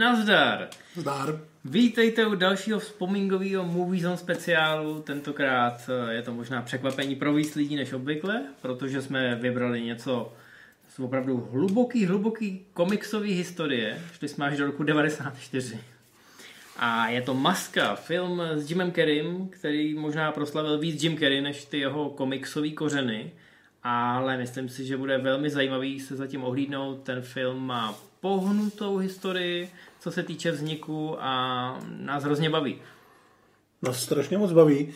Nazdar! 0.00 0.68
Zdar. 0.96 1.40
Vítejte 1.64 2.26
u 2.26 2.34
dalšího 2.34 2.78
vzpomínkového 2.78 3.64
Movie 3.64 4.02
Zone 4.02 4.16
speciálu. 4.16 5.02
Tentokrát 5.02 5.90
eh, 6.08 6.14
je 6.14 6.22
to 6.22 6.34
možná 6.34 6.62
překvapení 6.62 7.16
pro 7.16 7.34
víc 7.34 7.54
lidí 7.54 7.76
než 7.76 7.92
obvykle, 7.92 8.42
protože 8.62 9.02
jsme 9.02 9.34
vybrali 9.34 9.82
něco 9.82 10.32
z 10.88 10.98
opravdu 10.98 11.48
hluboký, 11.52 12.06
hluboký 12.06 12.66
komiksový 12.74 13.32
historie. 13.32 14.02
Šli 14.12 14.28
jsme 14.28 14.46
až 14.46 14.56
do 14.56 14.66
roku 14.66 14.82
94. 14.82 15.80
A 16.76 17.08
je 17.08 17.22
to 17.22 17.34
Maska, 17.34 17.94
film 17.94 18.40
s 18.40 18.70
Jimem 18.70 18.92
Carreym, 18.92 19.48
který 19.48 19.94
možná 19.94 20.32
proslavil 20.32 20.78
víc 20.78 21.02
Jim 21.02 21.18
Carrey 21.18 21.40
než 21.40 21.64
ty 21.64 21.78
jeho 21.78 22.10
komiksové 22.10 22.70
kořeny. 22.70 23.32
Ale 23.82 24.36
myslím 24.36 24.68
si, 24.68 24.84
že 24.84 24.96
bude 24.96 25.18
velmi 25.18 25.50
zajímavý 25.50 26.00
se 26.00 26.16
zatím 26.16 26.44
ohlídnout. 26.44 27.02
Ten 27.02 27.22
film 27.22 27.66
má 27.66 28.09
pohnutou 28.20 28.96
historii, 28.96 29.70
co 30.00 30.10
se 30.10 30.22
týče 30.22 30.50
vzniku 30.50 31.16
a 31.18 31.80
nás 31.88 32.24
hrozně 32.24 32.50
baví. 32.50 32.78
Nás 33.82 34.02
strašně 34.02 34.38
moc 34.38 34.52
baví. 34.52 34.88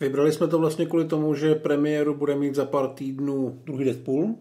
Vybrali 0.00 0.32
jsme 0.32 0.48
to 0.48 0.58
vlastně 0.58 0.86
kvůli 0.86 1.04
tomu, 1.04 1.34
že 1.34 1.54
premiéru 1.54 2.14
bude 2.14 2.34
mít 2.34 2.54
za 2.54 2.64
pár 2.64 2.88
týdnů 2.88 3.60
druhý 3.64 3.84
Deadpool. 3.84 4.34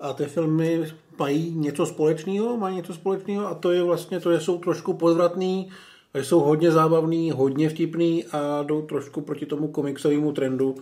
A 0.00 0.12
ty 0.12 0.24
filmy 0.24 0.84
mají 1.18 1.50
něco 1.50 1.86
společného, 1.86 2.56
mají 2.56 2.76
něco 2.76 2.94
společného 2.94 3.46
a 3.46 3.54
to 3.54 3.72
je 3.72 3.82
vlastně 3.82 4.20
to, 4.20 4.32
že 4.32 4.40
jsou 4.40 4.58
trošku 4.58 4.94
podvratný, 4.94 5.70
jsou 6.14 6.40
hodně 6.40 6.70
zábavný, 6.70 7.30
hodně 7.30 7.68
vtipný 7.68 8.24
a 8.24 8.62
jdou 8.62 8.82
trošku 8.82 9.20
proti 9.20 9.46
tomu 9.46 9.68
komiksovému 9.68 10.32
trendu, 10.32 10.74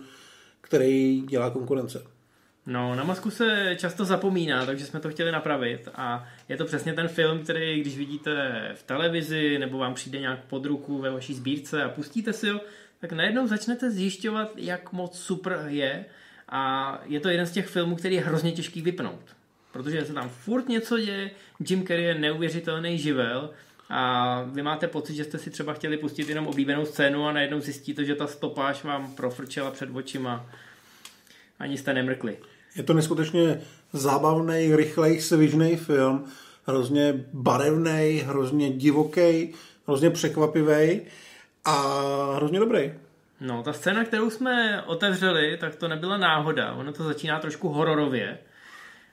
který 0.61 1.21
dělá 1.21 1.49
konkurence. 1.49 2.14
No, 2.67 2.95
na 2.95 3.03
masku 3.03 3.31
se 3.31 3.75
často 3.79 4.05
zapomíná, 4.05 4.65
takže 4.65 4.85
jsme 4.85 4.99
to 4.99 5.09
chtěli 5.09 5.31
napravit 5.31 5.89
a 5.95 6.27
je 6.49 6.57
to 6.57 6.65
přesně 6.65 6.93
ten 6.93 7.07
film, 7.07 7.39
který 7.39 7.81
když 7.81 7.97
vidíte 7.97 8.61
v 8.75 8.83
televizi 8.83 9.59
nebo 9.59 9.77
vám 9.77 9.93
přijde 9.93 10.19
nějak 10.19 10.39
pod 10.45 10.65
ruku 10.65 10.97
ve 10.97 11.11
vaší 11.11 11.33
sbírce 11.33 11.83
a 11.83 11.89
pustíte 11.89 12.33
si 12.33 12.49
ho, 12.49 12.61
tak 12.99 13.11
najednou 13.11 13.47
začnete 13.47 13.91
zjišťovat, 13.91 14.51
jak 14.55 14.93
moc 14.93 15.19
super 15.19 15.63
je 15.67 16.05
a 16.49 17.01
je 17.05 17.19
to 17.19 17.29
jeden 17.29 17.45
z 17.45 17.51
těch 17.51 17.67
filmů, 17.67 17.95
který 17.95 18.15
je 18.15 18.21
hrozně 18.21 18.51
těžký 18.51 18.81
vypnout. 18.81 19.35
Protože 19.71 20.05
se 20.05 20.13
tam 20.13 20.29
furt 20.29 20.69
něco 20.69 20.99
děje, 20.99 21.31
Jim 21.69 21.87
Carrey 21.87 22.03
je 22.03 22.15
neuvěřitelný 22.15 22.97
živel 22.97 23.49
a 23.89 24.41
vy 24.43 24.61
máte 24.61 24.87
pocit, 24.87 25.15
že 25.15 25.23
jste 25.23 25.37
si 25.37 25.49
třeba 25.49 25.73
chtěli 25.73 25.97
pustit 25.97 26.29
jenom 26.29 26.47
oblíbenou 26.47 26.85
scénu 26.85 27.27
a 27.27 27.31
najednou 27.31 27.59
zjistíte, 27.59 28.05
že 28.05 28.15
ta 28.15 28.27
stopáž 28.27 28.83
vám 28.83 29.15
profrčela 29.15 29.71
před 29.71 29.89
očima. 29.93 30.49
Ani 31.59 31.77
jste 31.77 31.93
nemrkli. 31.93 32.37
Je 32.75 32.83
to 32.83 32.93
neskutečně 32.93 33.61
zábavný, 33.93 34.75
rychlej, 34.75 35.21
svižný 35.21 35.75
film, 35.75 36.25
hrozně 36.65 37.25
barevný, 37.33 38.23
hrozně 38.25 38.69
divoký, 38.69 39.53
hrozně 39.87 40.09
překvapivý 40.09 41.01
a 41.65 41.75
hrozně 42.35 42.59
dobrý. 42.59 42.93
No, 43.41 43.63
ta 43.63 43.73
scéna, 43.73 44.03
kterou 44.03 44.29
jsme 44.29 44.83
otevřeli, 44.85 45.57
tak 45.57 45.75
to 45.75 45.87
nebyla 45.87 46.17
náhoda. 46.17 46.73
Ono 46.73 46.93
to 46.93 47.03
začíná 47.03 47.39
trošku 47.39 47.69
hororově, 47.69 48.37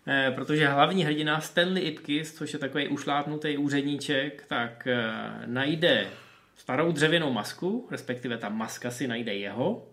eh, 0.07 0.33
protože 0.35 0.69
hlavní 0.69 1.05
hrdina 1.05 1.41
Stanley 1.41 1.87
Ipkiss, 1.87 2.33
což 2.33 2.53
je 2.53 2.59
takový 2.59 2.89
ušlápnutý 2.89 3.57
úředníček, 3.57 4.45
tak 4.49 4.87
eh, 4.87 5.13
najde 5.47 6.07
starou 6.57 6.93
dřevěnou 6.93 7.33
masku, 7.33 7.89
respektive 7.91 8.39
ta 8.39 8.49
maska 8.49 8.91
si 8.91 9.09
najde 9.09 9.35
jeho, 9.35 9.87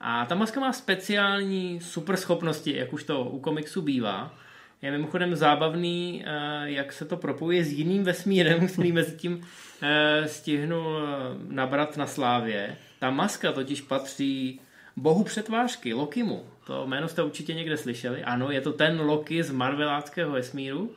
a 0.00 0.24
ta 0.24 0.34
maska 0.34 0.60
má 0.60 0.72
speciální 0.72 1.80
super 1.80 2.16
schopnosti, 2.16 2.76
jak 2.76 2.92
už 2.92 3.04
to 3.04 3.24
u 3.24 3.40
komiksu 3.40 3.82
bývá. 3.82 4.34
Je 4.82 4.90
mimochodem 4.90 5.36
zábavný, 5.36 6.24
eh, 6.26 6.30
jak 6.64 6.92
se 6.92 7.04
to 7.04 7.16
propojuje 7.16 7.64
s 7.64 7.72
jiným 7.72 8.04
vesmírem, 8.04 8.68
který 8.72 8.92
mezi 8.92 9.16
tím 9.16 9.46
eh, 9.82 10.28
stihnul 10.28 11.02
eh, 11.02 11.54
nabrat 11.54 11.96
na 11.96 12.06
slávě. 12.06 12.76
Ta 12.98 13.10
maska 13.10 13.52
totiž 13.52 13.80
patří 13.80 14.60
bohu 14.96 15.24
přetvářky, 15.24 15.94
Lokimu. 15.94 16.44
To 16.66 16.86
jméno 16.86 17.08
jste 17.08 17.22
určitě 17.22 17.54
někde 17.54 17.76
slyšeli. 17.76 18.24
Ano, 18.24 18.50
je 18.50 18.60
to 18.60 18.72
ten 18.72 19.00
Loki 19.00 19.42
z 19.42 19.50
Marveláckého 19.50 20.32
vesmíru. 20.32 20.94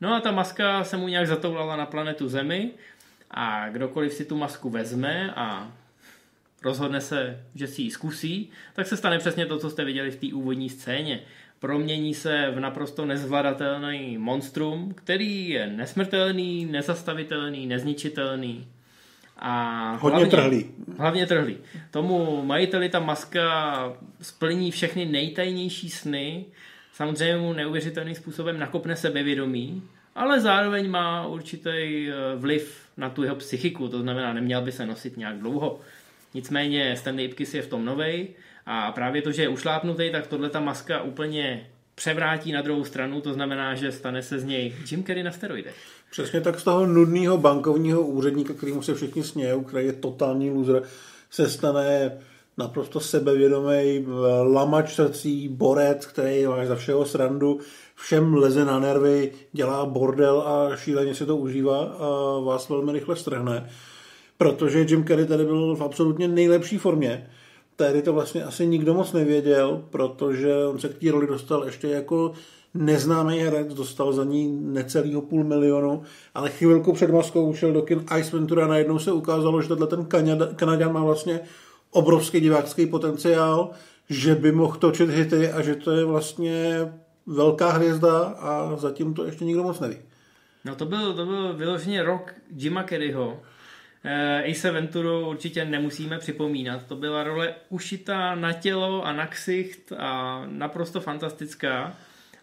No 0.00 0.14
a 0.14 0.20
ta 0.20 0.30
maska 0.30 0.84
se 0.84 0.96
mu 0.96 1.08
nějak 1.08 1.26
zatoulala 1.26 1.76
na 1.76 1.86
planetu 1.86 2.28
Zemi 2.28 2.70
a 3.30 3.68
kdokoliv 3.68 4.12
si 4.12 4.24
tu 4.24 4.36
masku 4.36 4.70
vezme 4.70 5.32
a 5.36 5.72
rozhodne 6.64 7.00
se, 7.00 7.40
že 7.54 7.66
si 7.66 7.82
ji 7.82 7.90
zkusí, 7.90 8.50
tak 8.72 8.86
se 8.86 8.96
stane 8.96 9.18
přesně 9.18 9.46
to, 9.46 9.58
co 9.58 9.70
jste 9.70 9.84
viděli 9.84 10.10
v 10.10 10.16
té 10.16 10.34
úvodní 10.34 10.70
scéně. 10.70 11.20
Promění 11.58 12.14
se 12.14 12.50
v 12.54 12.60
naprosto 12.60 13.04
nezvladatelný 13.04 14.18
monstrum, 14.18 14.94
který 14.94 15.48
je 15.48 15.66
nesmrtelný, 15.66 16.66
nezastavitelný, 16.66 17.66
nezničitelný. 17.66 18.68
A 19.38 19.90
Hodně 20.00 20.16
hlavně, 20.16 20.30
trhlý. 20.30 20.66
Hlavně 20.98 21.26
trhlý. 21.26 21.56
Tomu 21.90 22.42
majiteli 22.44 22.88
ta 22.88 23.00
maska 23.00 23.96
splní 24.20 24.70
všechny 24.70 25.04
nejtajnější 25.04 25.90
sny, 25.90 26.44
samozřejmě 26.92 27.36
mu 27.36 27.52
neuvěřitelným 27.52 28.14
způsobem 28.14 28.58
nakopne 28.58 28.96
sebevědomí, 28.96 29.82
ale 30.14 30.40
zároveň 30.40 30.90
má 30.90 31.26
určitý 31.26 32.08
eh, 32.08 32.12
vliv 32.36 32.86
na 32.96 33.10
tu 33.10 33.22
jeho 33.22 33.36
psychiku, 33.36 33.88
to 33.88 34.00
znamená, 34.00 34.32
neměl 34.32 34.62
by 34.62 34.72
se 34.72 34.86
nosit 34.86 35.16
nějak 35.16 35.38
dlouho. 35.38 35.80
Nicméně 36.34 36.96
Stanley 36.96 37.24
Ipkiss 37.24 37.54
je 37.54 37.62
v 37.62 37.66
tom 37.66 37.84
novej 37.84 38.28
a 38.66 38.92
právě 38.92 39.22
to, 39.22 39.32
že 39.32 39.42
je 39.42 39.48
ušlápnutý, 39.48 40.12
tak 40.12 40.26
tohle 40.26 40.50
ta 40.50 40.60
maska 40.60 41.02
úplně 41.02 41.70
převrátí 41.94 42.52
na 42.52 42.62
druhou 42.62 42.84
stranu, 42.84 43.20
to 43.20 43.32
znamená, 43.32 43.74
že 43.74 43.92
stane 43.92 44.22
se 44.22 44.38
z 44.38 44.44
něj 44.44 44.74
Jim 44.90 45.04
Carrey 45.04 45.22
na 45.22 45.30
steroidech. 45.30 45.74
Přesně 46.10 46.40
tak 46.40 46.60
z 46.60 46.64
toho 46.64 46.86
nudného 46.86 47.38
bankovního 47.38 48.02
úředníka, 48.02 48.54
kterýmu 48.54 48.82
se 48.82 48.94
všichni 48.94 49.22
smějou, 49.22 49.62
který 49.62 49.86
je 49.86 49.92
totální 49.92 50.50
loser, 50.50 50.82
se 51.30 51.48
stane 51.50 52.12
naprosto 52.58 53.00
sebevědomý 53.00 54.06
lamač 54.42 54.94
srdcí, 54.94 55.48
borec, 55.48 56.06
který 56.06 56.46
má 56.46 56.64
za 56.64 56.76
všeho 56.76 57.04
srandu, 57.04 57.60
všem 57.94 58.34
leze 58.34 58.64
na 58.64 58.78
nervy, 58.78 59.32
dělá 59.52 59.86
bordel 59.86 60.40
a 60.40 60.76
šíleně 60.76 61.14
si 61.14 61.26
to 61.26 61.36
užívá 61.36 61.84
a 61.84 62.38
vás 62.44 62.68
velmi 62.68 62.92
rychle 62.92 63.16
strhne 63.16 63.70
protože 64.38 64.86
Jim 64.88 65.04
Carrey 65.04 65.26
tady 65.26 65.44
byl 65.44 65.76
v 65.76 65.82
absolutně 65.82 66.28
nejlepší 66.28 66.78
formě. 66.78 67.30
Tady 67.76 68.02
to 68.02 68.12
vlastně 68.12 68.44
asi 68.44 68.66
nikdo 68.66 68.94
moc 68.94 69.12
nevěděl, 69.12 69.84
protože 69.90 70.66
on 70.66 70.78
se 70.78 70.88
k 70.88 70.98
té 70.98 71.10
roli 71.10 71.26
dostal 71.26 71.64
ještě 71.64 71.88
jako 71.88 72.32
neznámý 72.74 73.38
herec, 73.38 73.74
dostal 73.74 74.12
za 74.12 74.24
ní 74.24 74.58
necelýho 74.60 75.22
půl 75.22 75.44
milionu, 75.44 76.02
ale 76.34 76.50
chvilku 76.50 76.92
před 76.92 77.10
maskou 77.10 77.46
ušel 77.46 77.72
do 77.72 77.82
kin 77.82 78.04
Ice 78.18 78.36
Ventura 78.36 78.64
a 78.64 78.68
najednou 78.68 78.98
se 78.98 79.12
ukázalo, 79.12 79.62
že 79.62 79.68
tenhle 79.68 79.86
ten 79.86 80.06
Kanaděn 80.56 80.92
má 80.92 81.04
vlastně 81.04 81.40
obrovský 81.90 82.40
divácký 82.40 82.86
potenciál, 82.86 83.70
že 84.10 84.34
by 84.34 84.52
mohl 84.52 84.76
točit 84.76 85.10
hity 85.10 85.52
a 85.52 85.62
že 85.62 85.74
to 85.74 85.90
je 85.90 86.04
vlastně 86.04 86.78
velká 87.26 87.70
hvězda 87.70 88.18
a 88.22 88.76
zatím 88.76 89.14
to 89.14 89.24
ještě 89.24 89.44
nikdo 89.44 89.62
moc 89.62 89.80
neví. 89.80 89.96
No 90.64 90.74
to 90.74 90.86
byl, 90.86 91.14
to 91.14 91.26
byl 91.26 91.54
vyloženě 91.56 92.02
rok 92.02 92.34
Jima 92.56 92.84
Carreyho, 92.84 93.36
Eh, 93.36 93.61
Ace 94.50 94.70
Venturu 94.70 95.28
určitě 95.28 95.64
nemusíme 95.64 96.18
připomínat. 96.18 96.86
To 96.86 96.96
byla 96.96 97.22
role 97.22 97.54
ušitá 97.68 98.34
na 98.34 98.52
tělo 98.52 99.06
a 99.06 99.12
na 99.12 99.26
ksicht 99.26 99.92
a 99.98 100.42
naprosto 100.46 101.00
fantastická. 101.00 101.96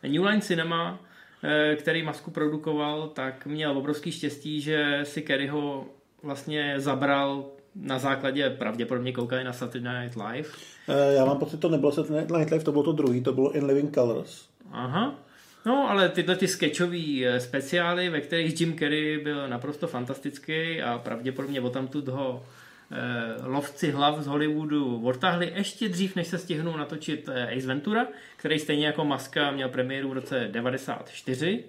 New 0.03 0.25
Line 0.25 0.41
Cinema, 0.41 0.99
eh, 1.43 1.75
který 1.75 2.03
masku 2.03 2.31
produkoval, 2.31 3.07
tak 3.07 3.45
měl 3.45 3.77
obrovský 3.77 4.11
štěstí, 4.11 4.61
že 4.61 4.99
si 5.03 5.21
Kerryho 5.21 5.85
vlastně 6.23 6.73
zabral 6.77 7.45
na 7.75 7.99
základě 7.99 8.49
pravděpodobně 8.49 9.11
koukali 9.11 9.43
na 9.43 9.53
Saturday 9.53 10.03
Night 10.03 10.17
Live. 10.17 10.49
Eh, 10.89 11.13
já 11.13 11.25
mám 11.25 11.37
pocit, 11.37 11.59
to 11.59 11.69
nebylo 11.69 11.91
Saturday 11.91 12.21
Night 12.21 12.51
Live, 12.51 12.63
to 12.63 12.71
bylo 12.71 12.83
to 12.83 12.91
druhý, 12.91 13.23
to 13.23 13.33
bylo 13.33 13.51
In 13.51 13.65
Living 13.65 13.93
Colors. 13.93 14.45
Aha, 14.71 15.28
No, 15.65 15.89
ale 15.89 16.09
tyhle 16.09 16.35
ty 16.35 16.47
sketchový 16.47 17.27
eh, 17.27 17.39
speciály, 17.39 18.09
ve 18.09 18.21
kterých 18.21 18.59
Jim 18.61 18.77
Carrey 18.77 19.17
byl 19.17 19.47
naprosto 19.47 19.87
fantastický 19.87 20.81
a 20.81 20.97
pravděpodobně 20.97 21.61
o 21.61 21.69
tamtud 21.69 22.07
ho 22.07 22.45
eh, 22.91 23.47
lovci 23.47 23.91
hlav 23.91 24.19
z 24.19 24.27
Hollywoodu 24.27 25.01
odtáhli 25.03 25.53
ještě 25.55 25.89
dřív, 25.89 26.15
než 26.15 26.27
se 26.27 26.37
stihnul 26.37 26.77
natočit 26.77 27.29
eh, 27.29 27.57
Ace 27.57 27.67
Ventura, 27.67 28.07
který 28.37 28.59
stejně 28.59 28.85
jako 28.85 29.05
Maska 29.05 29.51
měl 29.51 29.69
premiéru 29.69 30.09
v 30.09 30.13
roce 30.13 30.47
94. 30.51 31.63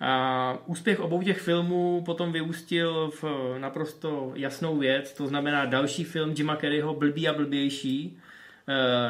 A 0.00 0.58
úspěch 0.66 1.00
obou 1.00 1.22
těch 1.22 1.40
filmů 1.40 2.02
potom 2.06 2.32
vyústil 2.32 3.10
v 3.22 3.24
naprosto 3.58 4.32
jasnou 4.34 4.78
věc, 4.78 5.12
to 5.12 5.26
znamená 5.26 5.64
další 5.64 6.04
film 6.04 6.34
Jima 6.36 6.56
Carreyho 6.56 6.94
Blbý 6.94 7.28
a 7.28 7.32
blbější, 7.32 8.18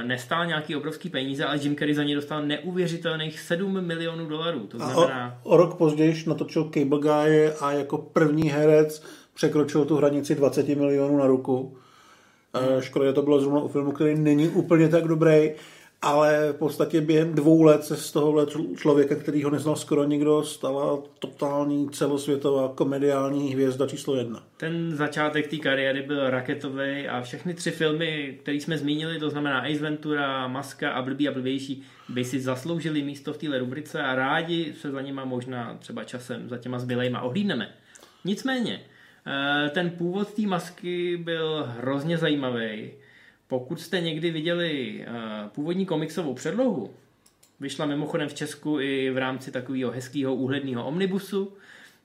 nestál 0.02 0.46
nějaký 0.46 0.76
obrovský 0.76 1.08
peníze, 1.08 1.44
ale 1.44 1.58
Jim 1.58 1.76
Carrey 1.76 1.94
za 1.94 2.04
ně 2.04 2.14
dostal 2.14 2.42
neuvěřitelných 2.42 3.40
7 3.40 3.80
milionů 3.80 4.26
dolarů. 4.26 4.66
To 4.66 4.78
znamená... 4.78 5.40
o, 5.42 5.50
o 5.50 5.56
rok 5.56 5.76
později 5.76 6.24
natočil 6.26 6.70
Cable 6.74 6.98
Guy 6.98 7.52
a 7.60 7.72
jako 7.72 7.98
první 7.98 8.50
herec 8.50 9.02
překročil 9.34 9.84
tu 9.84 9.96
hranici 9.96 10.34
20 10.34 10.68
milionů 10.68 11.16
na 11.16 11.26
ruku. 11.26 11.76
Hmm. 12.54 12.80
Škoda, 12.80 13.06
že 13.06 13.12
to 13.12 13.22
bylo 13.22 13.40
zrovna 13.40 13.60
u 13.60 13.68
filmu, 13.68 13.92
který 13.92 14.18
není 14.18 14.48
úplně 14.48 14.88
tak 14.88 15.04
dobrý, 15.04 15.50
ale 16.02 16.52
v 16.52 16.56
podstatě 16.56 17.00
během 17.00 17.34
dvou 17.34 17.62
let 17.62 17.84
se 17.84 17.96
z 17.96 18.12
tohohle 18.12 18.46
člověka, 18.76 19.14
který 19.14 19.42
ho 19.42 19.50
neznal 19.50 19.76
skoro 19.76 20.04
nikdo, 20.04 20.42
stala 20.42 21.02
totální 21.18 21.90
celosvětová 21.90 22.72
komediální 22.74 23.52
hvězda 23.52 23.86
číslo 23.86 24.16
jedna. 24.16 24.42
Ten 24.56 24.96
začátek 24.96 25.46
té 25.46 25.56
kariéry 25.56 26.02
byl 26.02 26.30
raketový 26.30 27.08
a 27.08 27.20
všechny 27.20 27.54
tři 27.54 27.70
filmy, 27.70 28.38
které 28.42 28.56
jsme 28.56 28.78
zmínili, 28.78 29.18
to 29.18 29.30
znamená 29.30 29.60
Ace 29.60 29.82
Ventura, 29.82 30.48
Maska 30.48 30.90
a 30.90 31.02
Blbý 31.02 31.28
a 31.28 31.32
blbější, 31.32 31.82
by 32.08 32.24
si 32.24 32.40
zasloužili 32.40 33.02
místo 33.02 33.32
v 33.32 33.38
téhle 33.38 33.58
rubrice 33.58 34.02
a 34.02 34.14
rádi 34.14 34.74
se 34.80 34.90
za 34.90 35.00
nima 35.00 35.24
možná 35.24 35.76
třeba 35.80 36.04
časem 36.04 36.48
za 36.48 36.58
těma 36.58 36.78
zbylejma 36.78 37.20
ohlídneme. 37.20 37.74
Nicméně, 38.24 38.80
eh, 39.26 39.70
ten 39.70 39.90
původ 39.90 40.34
té 40.34 40.42
masky 40.42 41.16
byl 41.16 41.64
hrozně 41.68 42.18
zajímavý 42.18 42.90
pokud 43.50 43.80
jste 43.80 44.00
někdy 44.00 44.30
viděli 44.30 45.04
uh, 45.08 45.48
původní 45.48 45.86
komiksovou 45.86 46.34
předlohu, 46.34 46.90
vyšla 47.60 47.86
mimochodem 47.86 48.28
v 48.28 48.34
Česku 48.34 48.80
i 48.80 49.10
v 49.10 49.18
rámci 49.18 49.50
takového 49.50 49.90
hezkého 49.90 50.34
úhledného 50.34 50.86
omnibusu, 50.86 51.52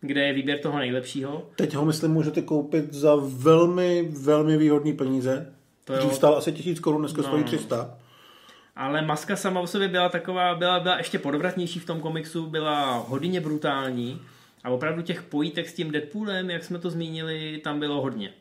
kde 0.02 0.28
je 0.28 0.34
výběr 0.34 0.60
toho 0.60 0.80
nejlepšího. 0.80 1.50
Teď 1.56 1.76
ho, 1.76 1.86
myslím, 1.86 2.12
můžete 2.12 2.42
koupit 2.42 2.94
za 2.94 3.16
velmi, 3.22 4.10
velmi 4.12 4.58
výhodný 4.58 4.94
peníze. 4.94 5.54
To 5.84 5.94
Dřív 5.98 6.14
stál 6.14 6.38
asi 6.38 6.52
tisíc 6.52 6.80
korun, 6.80 7.02
dneska 7.02 7.22
no. 7.22 7.28
stojí 7.28 7.44
300. 7.44 7.98
Ale 8.76 9.02
maska 9.02 9.36
sama 9.36 9.60
o 9.60 9.68
sobě 9.68 9.88
byla 9.88 10.10
taková, 10.10 10.56
byla, 10.56 10.80
byla 10.80 10.98
ještě 10.98 11.20
podvratnější 11.20 11.80
v 11.80 11.86
tom 11.86 12.00
komiksu, 12.00 12.48
byla 12.48 12.98
hodně 12.98 13.42
brutální 13.42 14.22
a 14.64 14.70
opravdu 14.70 15.02
těch 15.02 15.24
pojítek 15.24 15.70
s 15.70 15.74
tím 15.74 15.92
Deadpoolem, 15.92 16.50
jak 16.50 16.64
jsme 16.64 16.80
to 16.80 16.90
zmínili, 16.90 17.62
tam 17.64 17.80
bylo 17.80 18.02
hodně. 18.02 18.34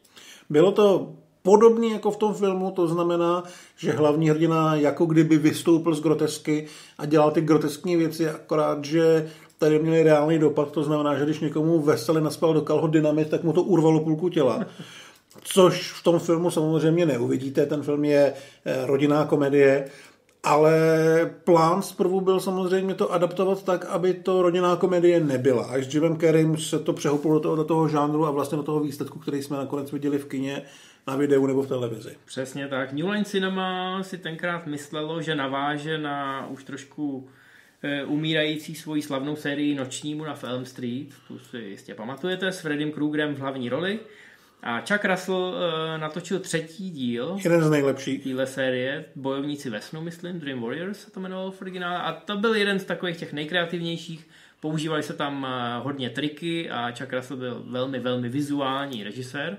Bylo 0.50 0.72
to 0.72 1.14
podobný 1.44 1.90
jako 1.90 2.10
v 2.10 2.16
tom 2.16 2.34
filmu, 2.34 2.70
to 2.70 2.88
znamená, 2.88 3.42
že 3.76 3.92
hlavní 3.92 4.30
hrdina 4.30 4.74
jako 4.74 5.06
kdyby 5.06 5.38
vystoupil 5.38 5.94
z 5.94 6.00
grotesky 6.00 6.66
a 6.98 7.06
dělal 7.06 7.30
ty 7.30 7.40
groteskní 7.40 7.96
věci, 7.96 8.28
akorát, 8.28 8.84
že 8.84 9.30
tady 9.58 9.78
měli 9.78 10.02
reálný 10.02 10.38
dopad, 10.38 10.70
to 10.70 10.82
znamená, 10.82 11.18
že 11.18 11.24
když 11.24 11.40
někomu 11.40 11.80
veselé 11.80 12.20
naspal 12.20 12.54
do 12.54 12.60
kalho 12.60 12.88
dynamit, 12.88 13.30
tak 13.30 13.44
mu 13.44 13.52
to 13.52 13.62
urvalo 13.62 14.00
půlku 14.00 14.28
těla. 14.28 14.66
Což 15.42 15.92
v 15.92 16.02
tom 16.02 16.18
filmu 16.18 16.50
samozřejmě 16.50 17.06
neuvidíte, 17.06 17.66
ten 17.66 17.82
film 17.82 18.04
je 18.04 18.32
eh, 18.64 18.86
rodinná 18.86 19.24
komedie, 19.24 19.90
ale 20.44 20.74
plán 21.44 21.82
zprvu 21.82 22.20
byl 22.20 22.40
samozřejmě 22.40 22.94
to 22.94 23.12
adaptovat 23.12 23.62
tak, 23.62 23.84
aby 23.84 24.14
to 24.14 24.42
rodinná 24.42 24.76
komedie 24.76 25.20
nebyla. 25.20 25.64
Až 25.64 25.86
s 25.86 25.94
Jimem 25.94 26.16
Carreym 26.16 26.56
se 26.56 26.78
to 26.78 26.92
přehouplo 26.92 27.34
do 27.34 27.40
toho, 27.40 27.56
do 27.56 27.64
toho 27.64 27.88
žánru 27.88 28.26
a 28.26 28.30
vlastně 28.30 28.56
do 28.56 28.62
toho 28.62 28.80
výsledku, 28.80 29.18
který 29.18 29.42
jsme 29.42 29.56
nakonec 29.56 29.92
viděli 29.92 30.18
v 30.18 30.24
kině, 30.24 30.62
na 31.06 31.16
videu 31.16 31.46
nebo 31.46 31.62
v 31.62 31.68
televizi. 31.68 32.16
Přesně 32.24 32.68
tak. 32.68 32.92
New 32.92 33.08
Line 33.08 33.24
Cinema 33.24 34.02
si 34.02 34.18
tenkrát 34.18 34.66
myslelo, 34.66 35.22
že 35.22 35.34
naváže 35.34 35.98
na 35.98 36.46
už 36.46 36.64
trošku 36.64 37.28
e, 37.82 38.04
umírající 38.04 38.74
svoji 38.74 39.02
slavnou 39.02 39.36
sérii 39.36 39.74
Nočnímu 39.74 40.24
na 40.24 40.38
Elm 40.42 40.64
Street, 40.64 41.08
tu 41.28 41.38
si 41.38 41.58
jistě 41.58 41.94
pamatujete, 41.94 42.52
s 42.52 42.60
Freddym 42.60 42.92
Krugerem 42.92 43.34
v 43.34 43.38
hlavní 43.38 43.68
roli. 43.68 44.00
A 44.62 44.80
Chuck 44.80 45.04
Russell 45.04 45.54
e, 45.56 45.98
natočil 45.98 46.38
třetí 46.38 46.90
díl. 46.90 47.36
Jeden 47.44 47.62
z 47.62 47.70
nejlepších. 47.70 48.24
Díle 48.24 48.46
série, 48.46 49.04
Bojovníci 49.16 49.70
ve 49.70 49.80
snu, 49.80 50.00
myslím, 50.00 50.40
Dream 50.40 50.60
Warriors 50.60 51.00
se 51.00 51.10
to 51.10 51.20
jmenovalo 51.20 51.50
v 51.50 51.60
originále. 51.60 51.98
A 51.98 52.12
to 52.12 52.36
byl 52.36 52.54
jeden 52.54 52.78
z 52.78 52.84
takových 52.84 53.16
těch 53.16 53.32
nejkreativnějších. 53.32 54.28
Používali 54.60 55.02
se 55.02 55.12
tam 55.12 55.46
e, 55.46 55.78
hodně 55.78 56.10
triky 56.10 56.70
a 56.70 56.92
Chuck 56.98 57.12
Russell 57.12 57.36
byl 57.36 57.64
velmi, 57.66 57.98
velmi 57.98 58.28
vizuální 58.28 59.04
režisér. 59.04 59.58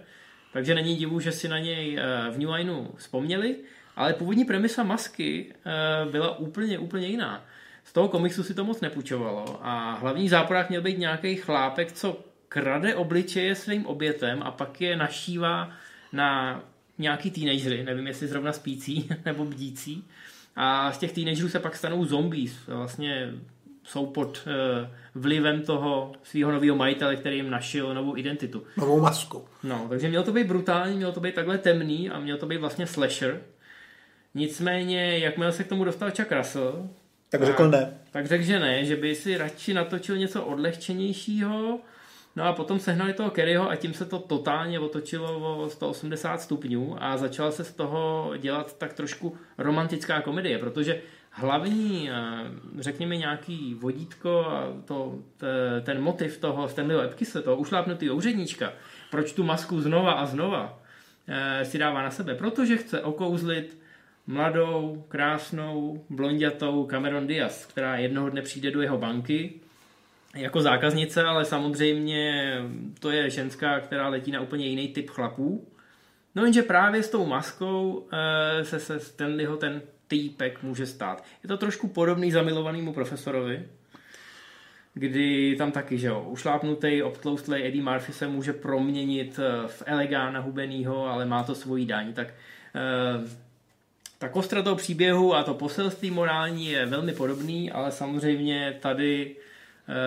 Takže 0.56 0.76
není 0.76 0.96
divu, 0.96 1.20
že 1.20 1.32
si 1.32 1.48
na 1.48 1.60
něj 1.60 2.00
eh, 2.00 2.32
v 2.32 2.40
New 2.40 2.50
Lineu 2.50 2.88
vzpomněli, 2.96 3.56
ale 3.96 4.14
původní 4.14 4.46
premisa 4.46 4.84
masky 4.84 5.46
eh, 5.52 6.12
byla 6.12 6.38
úplně, 6.38 6.80
úplně 6.80 7.08
jiná. 7.08 7.46
Z 7.84 7.94
toho 7.94 8.08
komiksu 8.08 8.44
si 8.44 8.54
to 8.54 8.64
moc 8.64 8.82
nepůjčovalo 8.82 9.60
a 9.62 9.94
hlavní 9.94 10.30
záporák 10.30 10.70
měl 10.70 10.82
být 10.82 10.98
nějaký 10.98 11.36
chlápek, 11.36 11.92
co 11.92 12.20
krade 12.50 12.96
obličeje 12.96 13.56
svým 13.56 13.86
obětem 13.86 14.44
a 14.44 14.52
pak 14.52 14.82
je 14.82 14.96
našívá 14.96 15.72
na 16.14 16.62
nějaký 16.98 17.32
teenagery, 17.32 17.84
nevím 17.84 18.08
jestli 18.08 18.28
zrovna 18.28 18.54
spící 18.54 19.10
nebo 19.26 19.46
bdící. 19.46 20.04
A 20.56 20.92
z 20.92 20.98
těch 20.98 21.12
teenagerů 21.12 21.50
se 21.50 21.60
pak 21.60 21.76
stanou 21.76 22.06
zombies. 22.06 22.68
Vlastně 22.68 23.32
jsou 23.86 24.06
pod 24.06 24.48
uh, 24.48 25.22
vlivem 25.22 25.62
toho 25.62 26.12
svého 26.24 26.52
nového 26.52 26.76
majitele, 26.76 27.16
který 27.16 27.36
jim 27.36 27.50
našil 27.50 27.94
novou 27.94 28.18
identitu. 28.18 28.64
Novou 28.78 29.00
masku. 29.00 29.46
No, 29.64 29.86
takže 29.90 30.08
mělo 30.08 30.24
to 30.24 30.34
být 30.34 30.48
brutální, 30.48 30.98
mělo 30.98 31.12
to 31.12 31.20
být 31.20 31.36
takhle 31.36 31.58
temný 31.58 32.10
a 32.10 32.20
mělo 32.20 32.40
to 32.40 32.46
být 32.46 32.58
vlastně 32.58 32.88
slasher. 32.88 33.42
Nicméně, 34.34 35.20
jakmile 35.20 35.52
se 35.52 35.64
k 35.64 35.68
tomu 35.68 35.84
dostal 35.84 36.12
Chuck 36.12 36.32
Russell, 36.32 36.90
tak 37.30 37.44
řekl 37.44 37.70
ne. 37.70 37.98
Tak 38.12 38.28
řekl, 38.28 38.44
že 38.44 38.60
ne, 38.60 38.86
že 38.86 38.96
by 38.96 39.16
si 39.16 39.38
radši 39.38 39.74
natočil 39.74 40.18
něco 40.18 40.44
odlehčenějšího, 40.44 41.80
No 42.36 42.44
a 42.44 42.54
potom 42.54 42.80
sehnali 42.80 43.14
toho 43.14 43.30
Kerryho 43.30 43.70
a 43.70 43.76
tím 43.76 43.94
se 43.94 44.06
to 44.06 44.20
totálně 44.20 44.80
otočilo 44.80 45.58
o 45.58 45.70
180 45.70 46.42
stupňů 46.42 46.96
a 47.00 47.18
začala 47.18 47.52
se 47.52 47.64
z 47.64 47.72
toho 47.72 48.32
dělat 48.38 48.78
tak 48.78 48.94
trošku 48.94 49.38
romantická 49.58 50.22
komedie, 50.22 50.58
protože 50.58 51.02
hlavní, 51.36 52.10
eh, 52.10 52.14
řekněme, 52.80 53.18
nějaký 53.18 53.74
vodítko 53.74 54.46
a 54.46 54.74
to, 54.86 55.20
ten 55.82 56.02
motiv 56.02 56.38
toho 56.38 56.68
Stanleyho 56.68 57.02
Epkise, 57.02 57.42
toho 57.42 57.58
ušlápnutého 57.58 58.16
úředníčka, 58.16 58.74
proč 59.12 59.34
tu 59.34 59.44
masku 59.44 59.82
znova 59.82 60.12
a 60.12 60.26
znova 60.26 60.80
eh, 61.28 61.66
si 61.66 61.78
dává 61.78 62.04
na 62.04 62.12
sebe? 62.12 62.36
Protože 62.36 62.78
chce 62.78 63.02
okouzlit 63.02 63.78
mladou, 64.28 65.06
krásnou, 65.08 66.06
blondiatou 66.10 66.86
Cameron 66.86 67.28
Diaz, 67.28 67.66
která 67.66 67.98
jednoho 67.98 68.30
dne 68.30 68.42
přijde 68.42 68.72
do 68.72 68.82
jeho 68.82 68.98
banky 68.98 69.54
jako 70.36 70.62
zákaznice, 70.62 71.24
ale 71.24 71.46
samozřejmě 71.46 72.58
to 73.00 73.12
je 73.12 73.30
ženská, 73.30 73.80
která 73.80 74.08
letí 74.08 74.32
na 74.32 74.42
úplně 74.42 74.68
jiný 74.68 74.88
typ 74.88 75.10
chlapů. 75.10 75.68
No 76.36 76.44
jenže 76.44 76.64
právě 76.64 77.04
s 77.04 77.10
tou 77.10 77.26
maskou 77.26 78.08
eh, 78.14 78.66
se, 78.66 78.80
se 78.80 79.00
Stanleyho 79.00 79.58
ten 79.58 79.82
týpek 80.08 80.64
může 80.64 80.86
stát. 80.86 81.24
Je 81.44 81.48
to 81.48 81.58
trošku 81.58 81.88
podobný 81.88 82.32
zamilovanému 82.32 82.94
profesorovi, 82.94 83.64
kdy 84.96 85.56
tam 85.58 85.72
taky, 85.72 85.98
že 85.98 86.08
jo, 86.08 86.26
ušlápnutý, 86.30 87.04
obtloustlej 87.04 87.68
Eddie 87.68 87.84
Murphy 87.84 88.14
se 88.14 88.28
může 88.28 88.54
proměnit 88.54 89.40
eh, 89.40 89.68
v 89.68 89.84
elegána 89.86 90.40
hubenýho, 90.40 91.08
ale 91.08 91.26
má 91.26 91.44
to 91.44 91.56
svoji 91.56 91.86
daň, 91.86 92.14
tak 92.14 92.28
eh, 92.28 93.46
ta 94.18 94.30
kostra 94.30 94.62
toho 94.62 94.76
příběhu 94.76 95.36
a 95.36 95.44
to 95.44 95.54
poselství 95.54 96.12
morální 96.12 96.68
je 96.68 96.86
velmi 96.86 97.14
podobný, 97.14 97.72
ale 97.72 97.92
samozřejmě 97.92 98.78
tady 98.80 99.36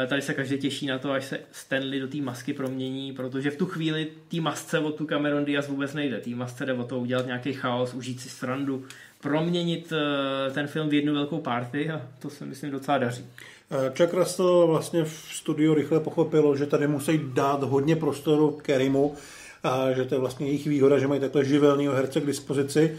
eh, 0.02 0.06
Tady 0.06 0.22
se 0.22 0.34
každý 0.34 0.58
těší 0.58 0.86
na 0.86 0.98
to, 0.98 1.12
až 1.12 1.24
se 1.24 1.40
Stanley 1.52 2.00
do 2.00 2.08
té 2.08 2.16
masky 2.16 2.52
promění, 2.52 3.12
protože 3.12 3.50
v 3.50 3.56
tu 3.56 3.66
chvíli 3.66 4.08
té 4.28 4.40
masce 4.40 4.78
o 4.78 4.92
tu 4.92 5.06
Cameron 5.06 5.44
Diaz 5.44 5.68
vůbec 5.68 5.94
nejde. 5.94 6.20
Té 6.20 6.30
masce 6.30 6.66
jde 6.66 6.72
o 6.72 6.84
to 6.84 6.98
udělat 6.98 7.26
nějaký 7.26 7.52
chaos, 7.52 7.94
užít 7.94 8.20
si 8.20 8.28
srandu, 8.28 8.86
proměnit 9.20 9.92
eh, 9.92 10.50
ten 10.50 10.66
film 10.66 10.88
v 10.88 10.94
jednu 10.94 11.14
velkou 11.14 11.38
party 11.38 11.90
a 11.90 12.02
to 12.18 12.30
se 12.30 12.44
myslím 12.44 12.70
docela 12.70 12.98
daří. 12.98 13.24
Eh, 13.70 13.92
Chuck 13.96 14.14
Russell 14.14 14.66
vlastně 14.66 15.04
v 15.04 15.10
studiu 15.32 15.74
rychle 15.74 16.00
pochopil, 16.00 16.56
že 16.56 16.66
tady 16.66 16.88
musí 16.88 17.20
dát 17.32 17.62
hodně 17.62 17.96
prostoru 17.96 18.58
Kerimu 18.62 19.14
a 19.62 19.92
že 19.92 20.04
to 20.04 20.14
je 20.14 20.18
vlastně 20.18 20.46
jejich 20.46 20.66
výhoda, 20.66 20.98
že 20.98 21.06
mají 21.06 21.20
takhle 21.20 21.44
živelného 21.44 21.94
herce 21.94 22.20
k 22.20 22.26
dispozici. 22.26 22.98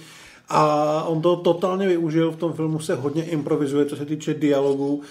A 0.49 1.03
on 1.03 1.21
to 1.21 1.35
totálně 1.35 1.87
využil, 1.87 2.31
v 2.31 2.35
tom 2.35 2.53
filmu 2.53 2.79
se 2.79 2.95
hodně 2.95 3.23
improvizuje, 3.23 3.85
co 3.85 3.95
se 3.95 4.05
týče 4.05 4.33
dialogů. 4.33 5.01